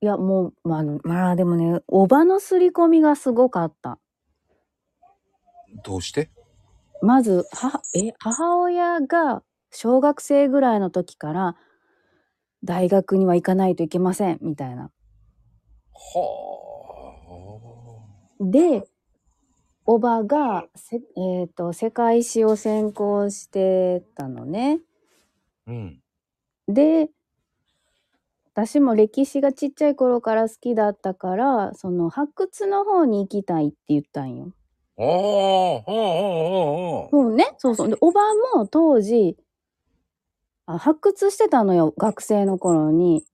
[0.00, 4.00] いやもうまああのまあでもねおばの刷り込みがすごかった。
[5.84, 6.30] どうして？
[7.00, 11.56] まず母え母親が小学生ぐらいの時から
[12.64, 14.90] 大学には行かないといけませんみたいな。
[15.94, 17.54] は
[18.40, 18.88] で、
[19.86, 24.80] おばがせ、えーと世界史を専攻してたのね。
[25.66, 25.70] あ。
[25.70, 26.00] うん。
[26.68, 27.10] で、
[28.54, 34.52] 私も歴史がちっちゃい頃から好きだったから、その発掘の方に行きたいって言ったんよ。
[34.96, 37.10] おー、おー、おー、おー、おー。
[37.10, 37.54] そうね。
[37.58, 37.88] そうそう。
[37.88, 38.20] で、おば
[38.54, 39.36] も当時、
[40.66, 41.92] あ発掘してたのよ。
[41.98, 43.24] 学生の頃に。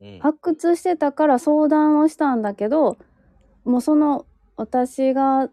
[0.00, 2.98] うん発掘してたから相談をしたんだけど、
[3.64, 5.50] もうその、私が、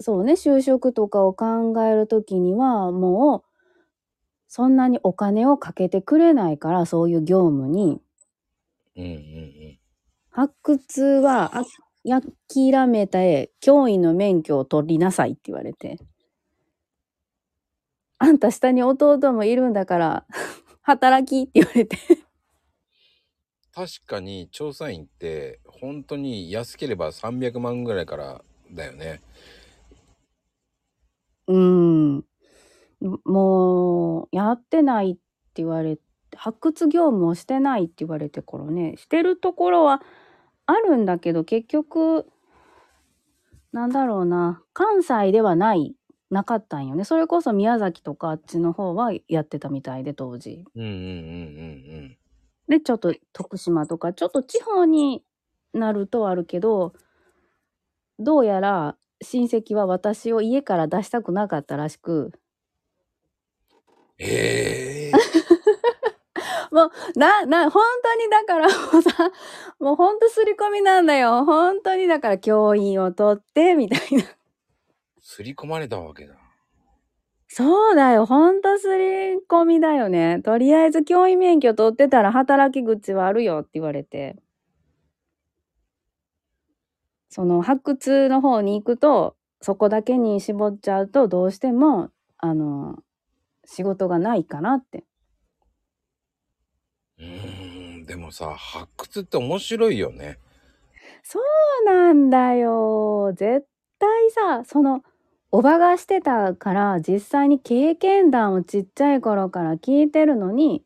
[0.00, 3.42] そうね、就職とかを考えるときには、もう、
[4.48, 8.00] そんなにお金をかけてくれないから、そういう業務に。
[8.96, 9.16] うんうんう
[9.76, 9.78] ん。
[10.30, 11.64] 発掘は、あ
[12.48, 15.98] 諦めて、教員の免許を取りなさいって言われて。
[18.18, 20.26] あんた下に弟もいるんだから、
[20.82, 21.96] 働きって言われて。
[23.72, 29.22] 確かに調査員って本当に安ければ300万ぐらいからだよね。
[31.46, 32.24] うん。
[33.24, 35.20] もう、やってないって
[35.56, 36.02] 言われて、
[36.36, 40.00] 発掘業務をしてないって言われてからね、してるところは
[40.66, 42.26] あるんだけど、結局、
[43.72, 45.96] なんだろうな、関西ではない、
[46.30, 47.02] なかったんよね。
[47.02, 50.64] それこそ宮崎とかあっちの方はやってたみたいで、当時。
[50.76, 50.96] うんうんうんう
[52.02, 52.16] ん
[52.70, 55.24] で、ちょっと徳島とか、ちょっと地方に
[55.74, 56.94] なるとはあるけど、
[58.20, 62.32] どうやら親戚は私を家から出したくなかったらしく、
[64.18, 65.12] ええ
[67.16, 69.32] な、な、本当にだからもうさ、
[69.80, 71.44] もう本当刷り込みなんだよ。
[71.44, 74.24] 本当にだから教員を取って、みたいな。
[75.20, 76.39] 刷り込まれたわけだ。
[77.52, 78.26] そうだよ。
[78.26, 80.40] 本当刷り込みだよね。
[80.44, 84.36] とりあえず教員免許取ってたら働き口はあるよって言われて。
[87.28, 93.00] その発掘の方に行くと、そこだけに絞っちゃうとどうしても、あの、
[93.64, 95.02] 仕事がないかなって。
[97.18, 100.38] うーん、でもさ、発掘って面白いよね。
[101.24, 103.32] そうなんだよ。
[103.34, 103.66] 絶
[103.98, 105.02] 対さ、その、
[105.52, 110.84] おばがしてたから、実際に経験談をちっちゃい頃から聞いてるのに、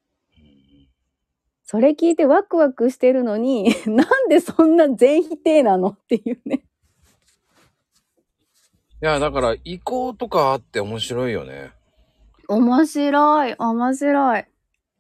[1.65, 6.65] それ聞いてワクワクしてるのに、 なんでそんな全否定なのっていうね。
[9.03, 11.73] いや、だから、移行とかあって面白いよね。
[12.49, 14.45] 面白い、面白い。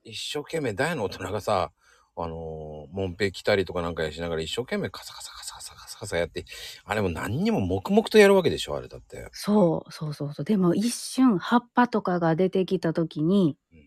[0.04, 1.70] 一生懸命大の大人がさ、
[2.16, 6.44] あのー、もんぺ来たりとかなんかしながら一生懸命カサカサカサカサカサカサやって、
[6.84, 9.28] あれも何にも黙々とやるわけでしょ、あれだって。
[9.32, 10.44] そう、そうそうそう。
[10.44, 13.84] でも一瞬葉っぱとかが出てきた時に、うん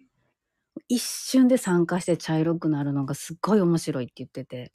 [0.89, 4.71] 一瞬で酸化して茶色くなるのがすっごい面白いって言ってて。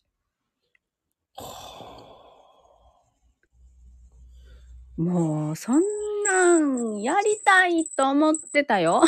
[4.97, 5.83] もう、そん
[6.25, 9.03] なんやりたいと思ってたよ。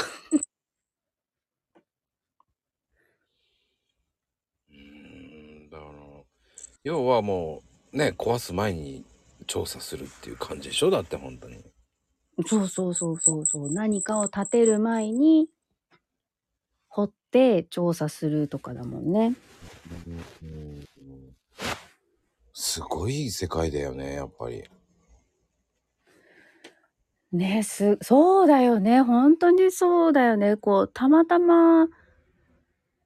[4.71, 5.91] うーん、だから、
[6.85, 9.05] 要はもう、ね、壊す前に
[9.47, 10.91] 調査するっていう感じでしょ？
[10.91, 11.65] だって本当に。
[12.47, 13.73] そうそうそうそうそう。
[13.73, 15.49] 何かを建てる前に、
[16.89, 19.35] 掘って調査するとかだもんね。
[22.53, 24.65] すごい世界だよね、やっぱり。
[27.33, 29.01] ねす、そうだよね。
[29.01, 30.57] 本当にそうだよね。
[30.57, 31.89] こう、たまたま、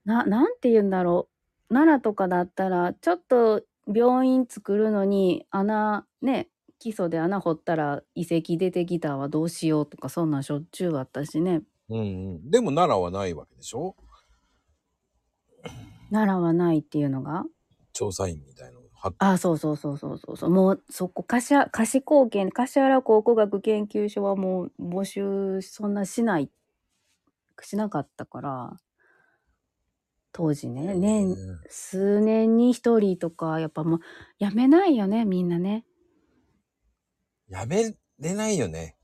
[0.05, 1.29] な、なんて言うんだろ
[1.71, 1.75] う。
[1.75, 6.49] 奈良とかだったら、ちょっと病院作るのに穴、ね、
[6.79, 11.63] 基礎で穴掘ったら遺跡出てきたわ、どうしようとか、そんなんしょっちゅうあったしね。
[11.89, 12.03] うんう
[12.39, 12.51] ん。
[12.51, 13.97] でも奈良はないわけでしょ？
[16.11, 17.45] 奈良はないっていうのが？
[17.93, 18.79] 調査員みたいなの。
[19.01, 20.51] はあ、そうそうそうそうそうそう。
[20.51, 26.51] もう、そこ、柏、柏高研、柏原考古学研究所はもう募集、そんなしない、
[27.63, 28.77] しなかったから、
[30.39, 31.35] 当時ね、年、
[31.69, 34.01] 数年に一人とか、やっぱもう、
[34.39, 35.85] やめないよね、みんなね。
[37.49, 38.97] やめれないよね。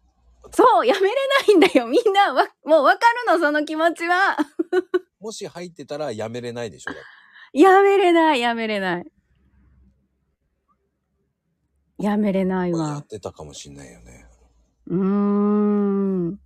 [0.53, 1.15] そう、やめれ
[1.49, 2.33] ないんだよ、 みんな。
[2.33, 4.37] わ、もうわかるの、その気持ちは。
[5.19, 6.93] もし入ってたらやめれないでしょ
[7.53, 9.13] やめれない、やめれない。
[11.99, 13.07] やめれないやわっ。
[13.09, 14.29] てたかもしんないよね。
[14.87, 14.99] うー
[16.31, 16.41] ん。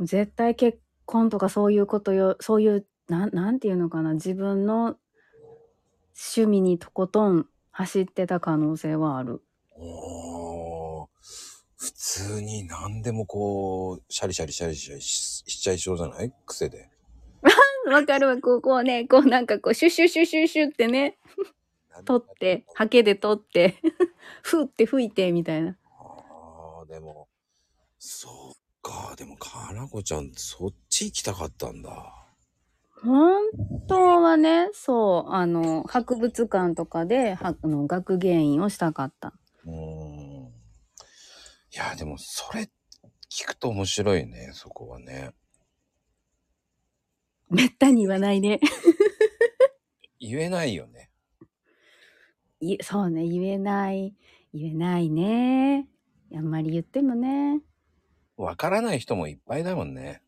[0.00, 4.96] 絶対結婚とかそういうことよ、そういう、なん、なんていうのかな、自分の
[6.36, 9.42] 趣味にとことん走ってた可能性はある。
[9.76, 11.08] おー
[11.76, 16.32] 普通に何でもこう、シャリシャリシャリシャリししちゃいそうじゃない？
[16.46, 16.88] 癖で。
[17.90, 21.18] わかるわ、こう、こうね、こうなんかこう、シュシュシュシュシュってね、
[22.04, 23.76] 取って、ハケで取って、
[24.42, 25.76] ふって吹いて、みたいな。
[25.98, 27.28] ああ、でも、
[27.98, 29.14] そうか。
[29.16, 32.21] でも、かなこちゃん、そっち行きたかったんだ。
[33.04, 33.42] 本
[33.88, 39.34] 当はね、そう、あの、博物館とかで、はあの学芸員をしたかった。
[39.66, 40.52] うーん。
[41.74, 42.70] いや、でもそれ
[43.30, 45.34] 聞くと面白いね、そこはね。
[47.50, 48.60] めったに言わないね。
[50.20, 51.10] 言えないよね。
[52.60, 54.14] いそうね、言えない。
[54.54, 55.88] 言えないね。
[56.34, 57.60] あんまり言ってもね。
[58.36, 60.22] わからない人もいっぱいだもんね。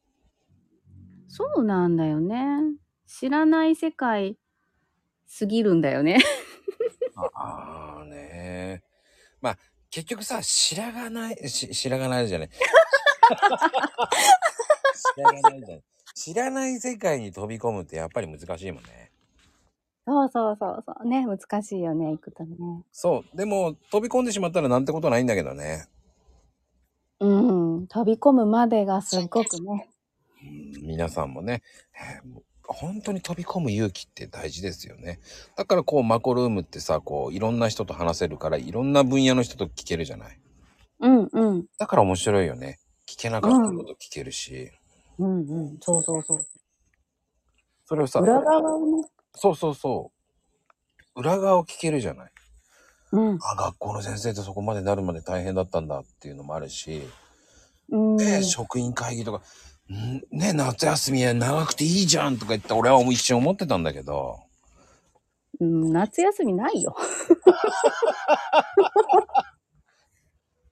[1.37, 2.61] そうなんだよね。
[3.09, 4.39] 知らない世界
[5.27, 6.21] すぎるんだよね。
[7.35, 8.85] ああね。
[9.41, 9.59] まあ、
[9.91, 12.49] 結局さ、知らがない、し知らがないじゃない。
[12.49, 12.57] 知
[15.21, 15.83] らがないじゃない。
[16.15, 19.11] 知らない世界に飛び込むってやっぱり難しいもんね。
[20.07, 21.09] そうそうそうそう。
[21.09, 22.57] ね、難しいよね、行くとね。
[22.93, 23.37] そう。
[23.37, 25.89] でも、飛び込んでしまったらなんてことないんだけどね。
[27.19, 27.27] う
[27.81, 27.87] ん。
[27.89, 29.89] 飛び込むまでがすっごくね。
[30.45, 31.63] うん皆さんもね、
[32.67, 35.21] 本当に飛び込む勇気って大事ですよね。
[35.57, 40.39] だからこう、マコルームってさ、こう、いろんな人と話せるから、いろんな分野の人と聞けるじゃない。
[41.01, 41.67] うんうん。
[41.79, 42.79] だから面白いよね。
[43.07, 44.71] 聞けなかったこと聞けるし。
[45.19, 45.79] うんうん。
[45.81, 46.39] そうそうそう。
[47.87, 49.09] それをさ、裏側をね。
[49.35, 50.13] そうそうそ
[51.17, 51.21] う。
[51.21, 52.33] 裏側を聞けるじゃない。
[53.13, 53.39] うん。
[53.43, 57.03] あ、学校の先生ってそこまでなるまで大変だったんだっていうのもあるし、
[57.91, 58.17] うん。
[58.17, 59.43] ね、職員会議とか、ん
[59.89, 64.41] ね、夏休みは長くていいじゃんとか言って俺は一瞬思ってたんだけど、
[65.61, 66.97] うん、夏休みないよ。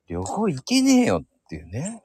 [0.08, 2.02] 旅行行けねえよっていうね。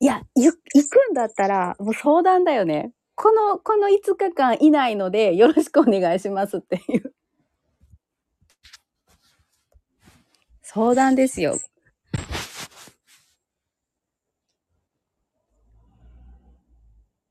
[0.00, 2.92] いや、ゆ行くんだったら、もう相談だよね。
[3.14, 7.14] この、この5日間以内のでよろしくお願いしますっていう。
[10.62, 11.58] 相談ですよ。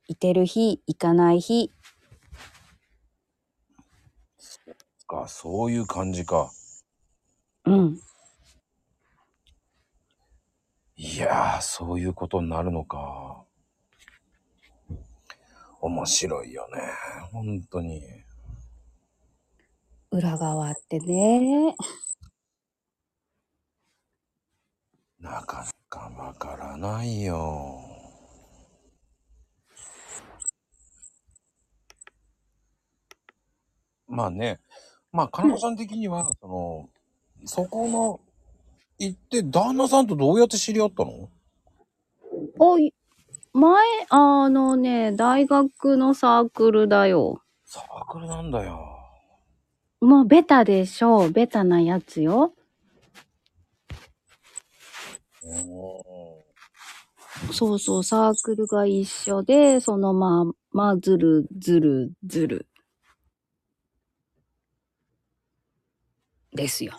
[0.08, 1.72] いてる日、行かない日。
[5.08, 6.52] か、そういう感じか。
[7.66, 8.00] うん。
[10.98, 13.44] いやー、そういうことになるのか。
[15.82, 16.82] 面白いよね。
[17.32, 18.02] 本当に。
[20.12, 21.76] 裏側ってね。
[25.20, 27.95] なかなかわからないよ。
[34.08, 34.60] まあね、
[35.12, 36.90] まあ、金子さん的には、その、
[37.46, 38.20] そこの、
[38.98, 41.30] 行って、旦那さんとどうやって知り合ったの？
[42.60, 42.94] おい、
[43.54, 47.42] 前、あのね、大学のサークルだよ。
[47.66, 49.00] サークルなんだよ。
[50.02, 52.54] もうベタでしょベタなやつよ。
[55.44, 56.44] お
[57.52, 62.68] そうそう、サークルが一緒で、そのまあ、まあ、ずる、ずる、ずる。
[66.56, 66.94] ですよ。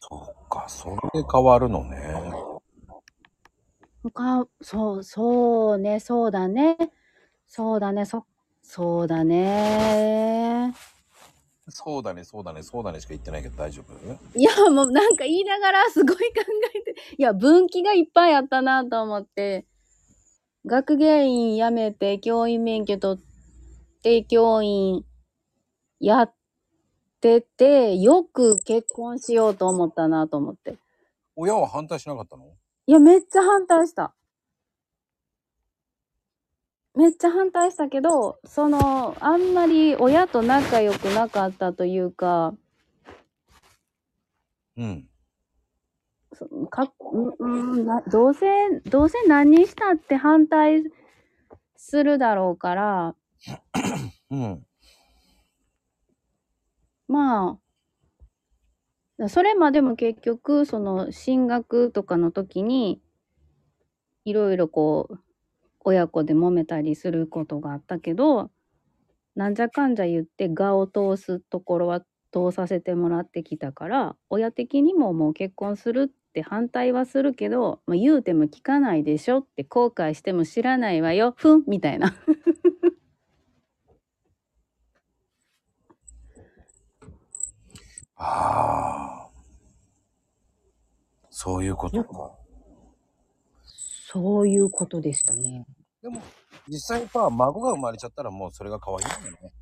[0.00, 2.32] そっか、それで変わるのね。
[4.12, 6.76] か、そう、そうね、そうだね。
[7.46, 8.26] そうだね、そ、
[8.62, 10.74] そうだね。
[11.68, 14.38] そうだね、そうだね、そうだねしか言ってないけど大丈夫？
[14.38, 16.22] いや、もうなんか言いながらすごい考
[16.76, 19.64] えて、いや、分岐がいっぱいあったなと思って、
[20.64, 25.04] 学芸員辞めて教員免許取って教員
[26.00, 26.34] やっ
[27.20, 30.76] てて、よく結婚しようと思ったなと思って。
[31.36, 32.44] 親は反対しなかったの？
[32.86, 34.14] いや、めっちゃ反対した。
[36.94, 42.54] めっちゃ反対したけど、その、あんまり親と仲良くなかったというか、
[44.76, 45.08] うん。
[46.32, 46.92] そか
[47.38, 48.46] うんうんなどうせ
[48.88, 50.82] どうせ何したって反対
[51.76, 53.14] するだろうから
[54.30, 54.66] うん。
[57.08, 57.58] ま
[59.20, 63.00] あそれまでも結局その進学とかの時に
[64.24, 65.18] いろいろこう
[65.80, 68.50] 親子で揉めたりすることがあったけど
[69.34, 72.02] なんじゃかんじゃ言って我を通すところは
[72.32, 82.14] 通させてもらってきたから親的にももう結婚するって反対はするけど、まあ、言うても聞かないでしょって後悔しても知らないわよふんみたいな
[88.16, 89.30] ああ。
[91.28, 92.32] そういうことか。
[93.64, 95.66] そういうことでしたね。
[96.00, 96.22] でも、
[96.66, 99.52] 実際さ、孫が生まれちゃったらもうそれが可愛いんだよね。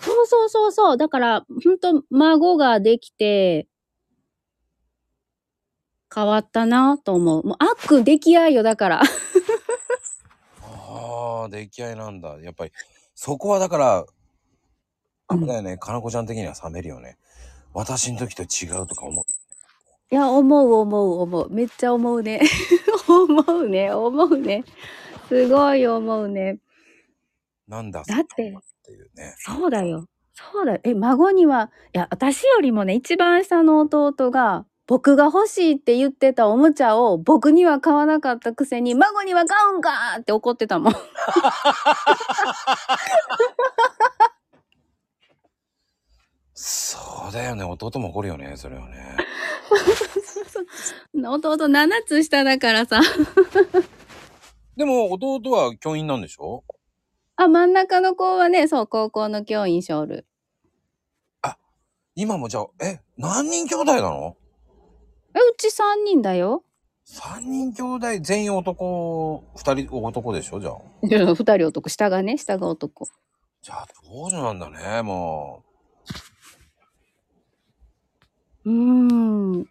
[0.00, 0.96] そうそうそうそう。
[0.96, 3.66] だから、ほんと、孫ができて、
[6.18, 7.46] 変わったなと思う。
[7.46, 9.02] もう、あっくん出来合いよ、だから。
[10.62, 12.40] ああ、出来合いなんだ。
[12.42, 12.72] やっぱり、
[13.14, 14.04] そこはだから、
[15.28, 17.18] あれだよね、かなこちゃん的には冷めるよね。
[17.72, 19.24] 私の時と違うとか思う。
[20.10, 21.50] いや、思う思う思う。
[21.50, 22.40] めっちゃ思うね。
[23.06, 24.64] 思うね、思うね。
[25.28, 26.58] すごい思うね。
[27.68, 29.34] なんだ、だってっていうね。
[29.38, 30.06] そうだよ。
[30.32, 30.80] そうだよ。
[30.82, 40.94] え、孫には、いや、私よりもね、一番下の弟が、僕が欲しいって言ってたおもちゃを僕には買わなかったくせに、孫には買うんかって怒ってたもん。
[46.54, 49.18] そうだよね、弟も怒るよね、それはね。
[51.14, 53.02] 弟7つ下だからさ。
[54.74, 56.64] でも、弟は教員なんでしょ？
[57.36, 60.26] あ、真ん中の子はね、そう、高校の教員ショール。
[62.14, 64.36] 今もじゃあ、え、何人兄弟なの？
[65.38, 66.64] え、うち3人だよ。
[67.06, 70.76] ?3 人兄弟全員男、2人男でしょじゃあ。
[71.02, 73.08] 2人男、下がね、下が男。
[73.62, 75.64] じゃあ、長女なんだね、も
[78.64, 78.72] うー
[79.62, 79.66] ん。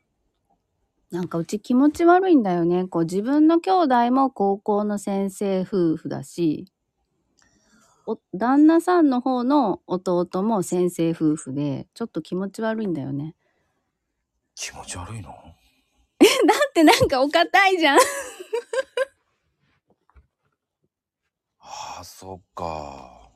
[1.12, 2.86] なんかうち気持ち悪いんだよね。
[2.86, 6.66] こう自分の兄弟も高校の先生夫婦だし、
[8.06, 13.36] お旦那さんの方の弟も先生夫婦で、ちょっと気持ち悪いんだよね。
[14.42, 14.56] う。
[14.56, 15.47] 気持ち悪いの？
[16.48, 18.00] だってなんかお堅いじゃん。
[21.60, 23.30] ああ、そっか。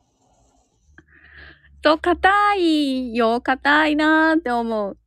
[1.81, 3.41] と、硬いよ。
[3.41, 4.97] 硬いなーって思う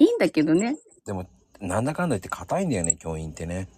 [0.00, 0.76] いいんだけどね。
[1.06, 1.26] でも、
[1.60, 3.68] なんだかんだ言って硬いんだよね、教員ってね。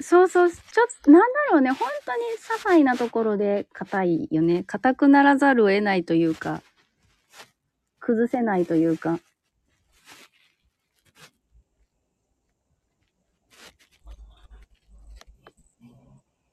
[0.00, 1.70] そうそう、ちょっと、なんだろうね。
[1.70, 4.64] 本当に些細なところで硬いよね。
[4.64, 6.62] 硬くならざるを得ないというか、
[7.98, 9.18] 崩せないというか。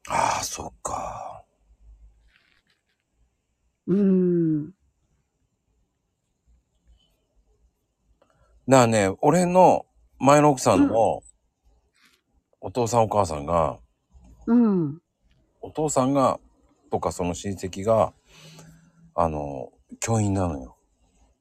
[0.10, 1.44] ああ、そっか。
[3.88, 4.74] うーん。
[8.68, 9.86] なあね、俺の
[10.20, 11.22] 前の奥さんの
[12.66, 13.78] お父さんお母さんが、
[14.48, 15.02] うん。
[15.60, 16.40] お父さんが、
[16.90, 18.14] とかその親戚が、
[19.16, 20.78] あの、教員なのよ。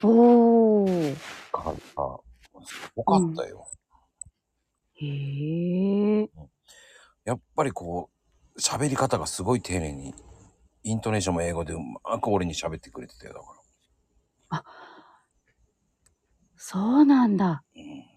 [0.02, 1.14] おー。
[1.14, 1.74] だから、
[2.64, 3.68] すごかったよ。
[4.94, 6.30] へえ。
[7.24, 8.10] やっぱりこ
[8.56, 10.16] う、喋り方がすごい丁寧に、
[10.82, 14.64] イントネーションも英語でうまく俺に喋ってくれてたよ、だか
[16.56, 17.44] そうなんだ。
[17.44, 17.62] ら。
[17.76, 18.11] うん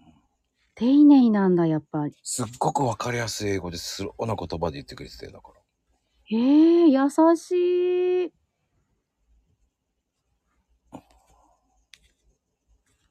[0.76, 2.14] 丁寧なんだ、やっぱり。
[2.22, 5.60] すっごくわかりやすい英語でスローな言葉で言ってくれてたよ、だから。
[6.24, 8.32] へえ、優しい。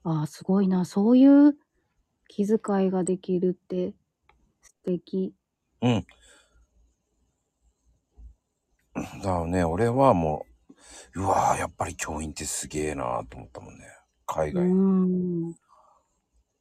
[0.03, 0.85] ああ、すごいな。
[0.85, 1.57] そういう
[2.27, 3.95] 気遣いができるって
[4.61, 5.33] 素敵。
[5.81, 6.05] うん。
[8.93, 10.45] だからね、俺はも
[11.15, 13.87] う、うわぁ、やっぱり教員ってすげえなと思ったもんね。
[14.27, 15.49] 海うー外。
[15.49, 15.64] ん。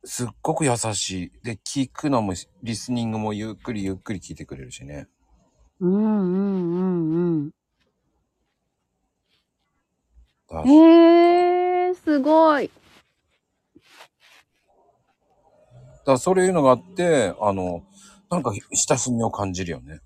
[0.04, 1.32] すっごく優しい。
[1.42, 5.08] で、聞くのも、リスニングもゆっくりゆっくり聞いてくれるしね。
[5.80, 7.50] うんうんうん
[10.52, 11.90] うん。
[11.90, 12.68] え、すごい。
[12.68, 12.72] だ
[16.04, 17.82] からそういうのがあって、あの、
[18.30, 20.00] なんか親しみを感じるよね。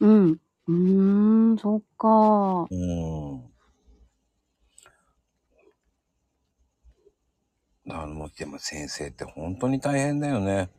[0.00, 0.38] うん。
[0.66, 2.66] うーん、そっか。
[2.70, 3.53] うん。
[7.86, 10.70] だからもう、でも先生って本当に大変だよね。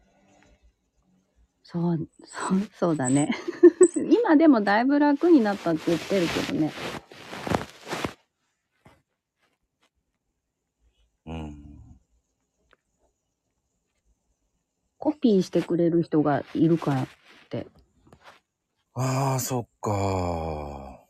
[1.64, 3.30] そう、そう、そうだね。
[3.96, 6.72] 今でもだいぶ楽になったって言ってるけどね。
[11.26, 11.66] うん。
[14.98, 17.08] コピーしてくれる人がいるからっ
[17.50, 17.68] て。
[18.94, 21.06] ああ、そっか。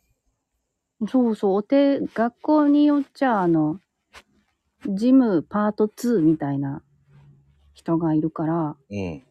[1.08, 3.80] そうそう、お手、学校によっちゃ、あの、
[4.90, 6.82] ジムパート2みたいな
[7.74, 9.24] 人がいるから、うん。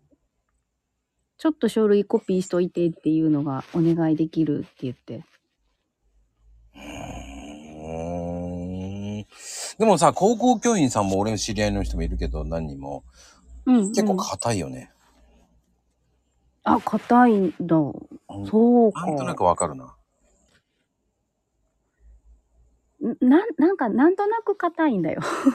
[1.36, 5.24] ちょっと書類コピーしといてっていうのがお願いできるって言って。
[9.78, 13.04] でもさ、高校教員さんも俺の知り合いの人もいるけど、何人も。
[13.66, 13.88] うん、うん。
[13.88, 14.92] 結構硬いよね。
[16.62, 17.76] あ、硬いんだ。
[17.76, 19.06] うんそうか。
[19.06, 19.84] なんとなくわかるな。
[19.84, 19.88] ん
[23.20, 25.20] なん、なんか、なんとなく硬いんだよ。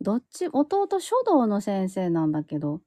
[0.00, 2.80] どっち、弟書道の先生なんだけど、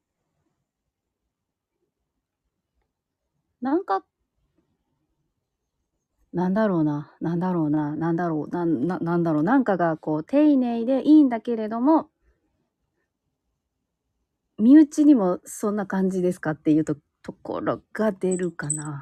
[3.61, 4.03] なんか、
[6.31, 12.09] なんだろうな、なんだろうな、なんだろう、なんななんだろう、なんかがこう丁寧でいいんだけれども、
[14.59, 19.01] 身内にもそんな感じですかっていうとところが出るかな。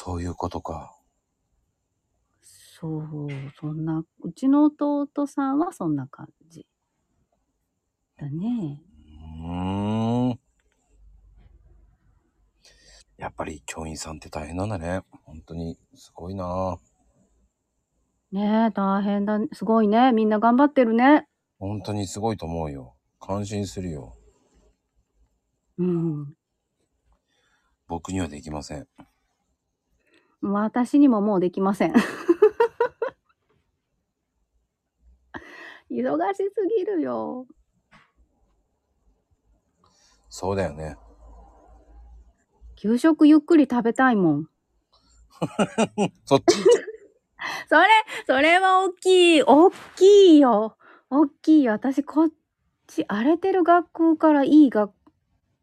[0.00, 0.96] そういうことか。
[2.40, 3.28] そう、
[3.58, 6.68] そんな、うちの弟さんはそんな感じ。
[8.16, 8.80] だね。
[9.42, 10.40] うーん。
[13.16, 15.00] やっぱり教員さんって大変なんだね。
[15.24, 16.78] 本当にすごいな
[18.30, 19.40] ねえ、大変だ。
[19.52, 20.12] すごいね。
[20.12, 21.26] みんな頑張ってるね。
[21.58, 22.94] 本当にすごいと思うよ。
[23.18, 24.16] 感心するよ。
[25.76, 26.34] うん。
[27.88, 28.86] 僕にはできません。
[30.40, 31.94] 私にももうできません。
[35.90, 36.44] 忙しす
[36.78, 37.46] ぎるよ。
[40.28, 40.96] そうだよね。
[42.76, 44.48] 給食ゆっくり食べたいもん。
[46.24, 46.56] そっち？
[47.68, 47.86] それ、
[48.26, 49.42] それは大きい。
[49.42, 50.76] 大きいよ。
[51.10, 51.72] 大きいよ。
[51.72, 52.28] 私こっ
[52.86, 54.92] ち、荒れてる学校からいい学、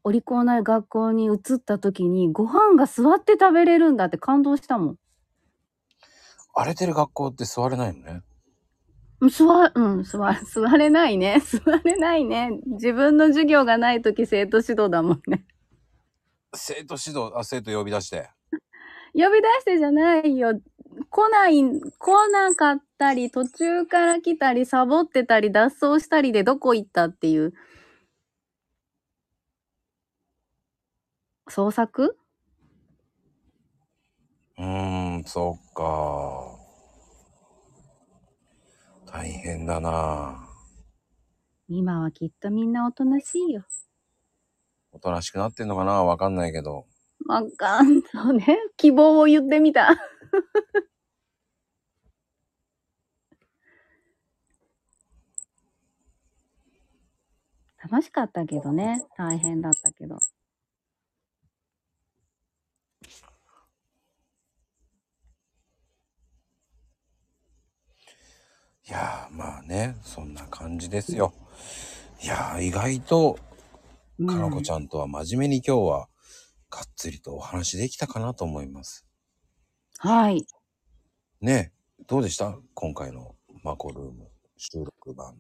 [0.08, 4.96] お利口な学校に移った時に、ご飯が座って食べれるんだって感動したもん。
[6.54, 8.22] 荒れてる学校って座れないのね。
[9.20, 11.42] うん座、うん、座、 座れないね。
[11.42, 12.52] 座れないね。
[12.68, 15.44] 自分の授業がない時生徒指導だもんね。
[16.54, 18.30] 生徒指導、あ、生徒呼び出して。
[19.16, 20.62] 呼び出してじゃないよ。
[21.10, 21.64] 来ない、
[21.98, 27.56] 来なかったり、途中から来たり、サボってたり、脱走したりでどこ行ったっていう。
[31.48, 32.18] 創作？
[34.58, 36.58] うーん、そっか。
[39.06, 40.50] 大変だな
[41.68, 43.66] 今はきっとみんなおとなしいよ。
[44.92, 46.04] おとなしくなってんのかな？
[46.04, 46.86] わかんないけど。
[47.28, 48.46] わかんそうね。
[48.78, 49.90] 希望を言ってみた。
[57.84, 59.04] 楽しかったけどね。
[59.18, 60.18] 大変だったけど。
[68.88, 71.34] いやー、まあね、そんな感じですよ。
[72.22, 73.40] いやー、意外と、
[74.20, 76.08] うんかなこちゃんとは真面目に今日は、
[76.70, 79.06] がっつりとお話できたかなと思います。
[79.98, 80.46] はい。
[81.42, 81.72] ね
[82.08, 82.58] どうでした？
[82.74, 84.28] 今回のマコルーム
[84.58, 85.36] 収録版。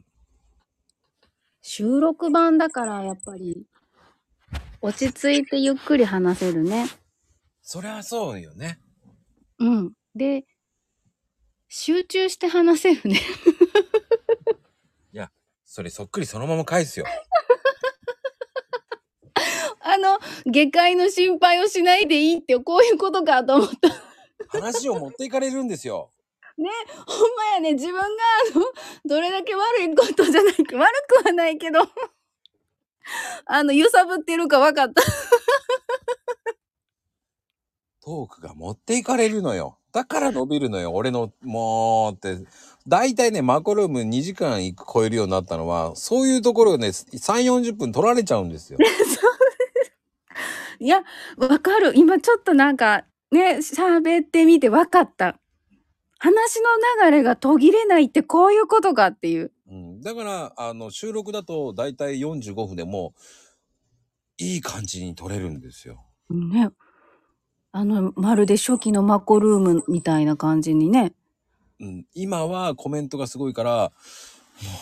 [1.62, 3.66] 収録版だからやっぱり
[4.82, 6.88] 落ち着いてゆっくり話せるね。
[7.62, 8.80] そりゃそうよね。
[9.60, 9.94] うん。
[10.16, 10.46] で、
[11.78, 13.20] 集中して話せるね。
[15.66, 17.06] それそっくりそのまま返すよ。
[19.82, 23.90] あの、下界の心配をしないでいいってこういうことかと思った。
[24.48, 26.12] 話を持っていかれるんですよ。
[26.56, 26.68] ほん
[27.36, 28.00] まやね、自分が
[28.56, 28.66] あの、
[29.04, 31.82] どれだけ悪いことじゃないか、悪くはないけど、
[33.48, 35.04] あの、揺さぶってるか分かった。
[38.06, 39.80] トークが持っていかれるのよ。
[39.92, 40.92] だから伸びるのよ。
[40.94, 42.38] 俺の、もうって。
[42.88, 44.62] だいたいね、マコルーム2時間
[44.94, 48.78] 超えるようになったのは、そういうところをね、3、40分取られちゃうんですよ。
[50.80, 51.04] いや、
[51.38, 51.94] わかる。
[51.96, 55.40] 今ちょっとなんか、ね、喋ってみて分かった。
[56.20, 56.68] 話の
[57.08, 59.52] 流れが途切れないってこういうことかっていう。
[59.68, 63.22] うん、だから、あの、収録だとだいたい45分でもう、
[64.38, 66.06] いい感じに撮れるんですよ。
[66.30, 66.70] ね。
[67.78, 71.12] あの、まるで初期のマコルームみたいな感じにね。
[71.82, 73.92] うん、今はコメントがすごいから、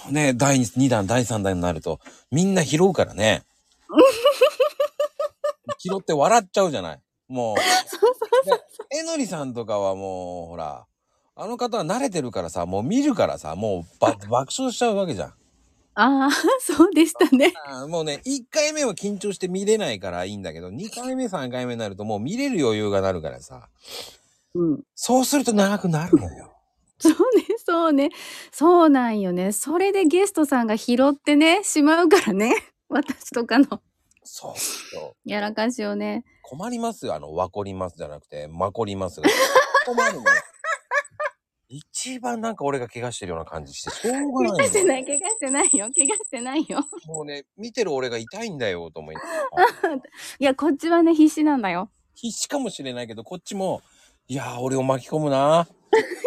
[0.06, 3.42] もうね、第2弾、第3弾になると、みんな拾うからね。
[5.80, 7.02] 拾って笑っちゃうじゃない。
[7.28, 7.56] もう。
[8.46, 10.86] でえのりさんとかはもう、ほら、
[11.36, 15.34] あの方は慣れてるからさ、もう見るからさ、もうば爆笑しちゃうわけじゃん。
[15.96, 16.30] ああ、
[16.60, 17.54] そうでしたね。
[17.66, 23.70] あーもうね、1回目は緊張して見れないからいいんだけど、2回目、3回目になるともう見れる余裕がなるからさ、
[24.56, 24.84] うん。
[24.96, 26.52] そうすると長くなるのよ。
[27.00, 28.10] そうね、そうね。
[28.52, 29.52] そうなんよね。
[29.52, 32.54] それでゲストさんが拾ってね、しまうからね。
[32.90, 33.82] 私とかの
[34.24, 35.30] そうそう。
[35.30, 36.24] やらかしをね。
[36.44, 37.16] 困りますよ。
[37.16, 39.30] あの、わこりますじゃなくて、まこりますが。
[39.86, 40.42] 困るのよ。
[41.76, 45.90] 一番なんか俺が怪我してるような感じして、 しょうがないの怪我してない、怪我してないよ。
[45.96, 46.80] 怪我してないよ。
[47.08, 49.16] もうね、見てる俺が痛いんだよ、と思い。
[50.40, 51.90] いや、こっちはね、必死なんだよ。
[52.14, 53.82] 必死かもしれないけど、こっちも、
[54.28, 55.68] いやー、俺を巻き込むな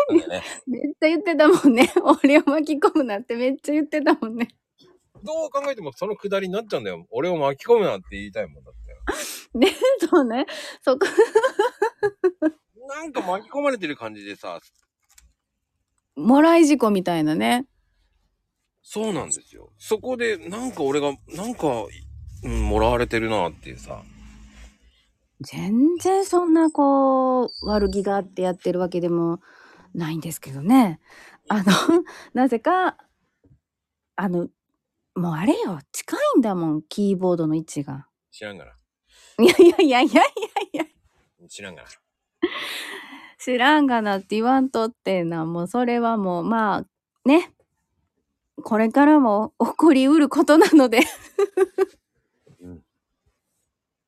[0.08, 0.42] なんだね。
[0.66, 1.92] めっちゃ言ってたもんね。
[2.22, 4.48] 俺を巻き込むなってめっちゃ言ってたもんね。
[5.22, 7.06] どう考えてもそのくだりになっちゃうんだよ。
[7.10, 9.58] 俺を巻き込むなって言いたいもんだって。
[9.58, 9.72] で、
[10.10, 10.46] そうね、
[10.82, 11.06] そこ、
[12.88, 14.60] なんか巻き込まれてる感じでさ、
[16.16, 17.66] もらい事故みたいなね。
[18.82, 19.72] そうなんですよ。
[19.78, 21.86] そこで、なんか俺が、なんか、
[22.42, 24.02] うん、もらわれてるなっていうさ。
[25.40, 29.40] 全然そんなこう、悪気があってやってるわけでも
[29.94, 31.00] ないんですけどね。
[31.48, 31.64] あの、
[32.32, 32.96] なぜか、
[34.14, 34.48] あの、
[35.14, 38.08] もうあれよ、近いんだもん、キーボードの位置が。
[38.30, 38.72] 知らんがな。
[39.44, 40.26] いやいやいやいやい
[40.74, 40.86] やい
[41.42, 41.88] や、知らんがな。
[43.46, 46.84] 知らんがなって言わんとってな、もうそれはもう、まあ、
[47.28, 47.52] ね。
[48.64, 50.98] これからも起こりうることなので。
[52.60, 52.82] うん。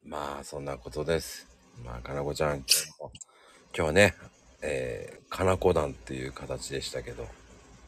[0.02, 1.46] まあ、そんなことです。
[1.84, 2.64] まあ、かなこちゃん、
[3.72, 4.14] 今日ね、
[4.60, 7.24] えー、かなこ団っていう形でしたけど、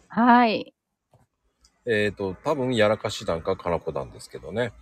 [0.06, 0.72] はい。
[1.84, 4.72] えっ、ー、と、多分、やらかし団かかなこ団ですけどね。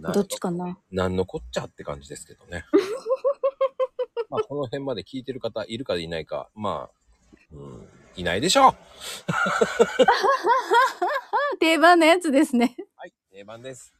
[0.00, 2.64] などっちかななんのこっちゃって感じですけどね。
[4.30, 6.96] まあ、この辺まで聞いてる方いるかいないか、まあ、
[7.52, 8.74] うん、いないでしょう
[11.60, 12.76] 定番のやつですね。
[12.96, 13.94] はい、定番です。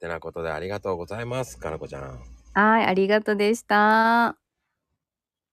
[0.00, 2.20] てなことでありがとうございます、かなこちゃん。
[2.54, 4.41] はい、ありがとうでした。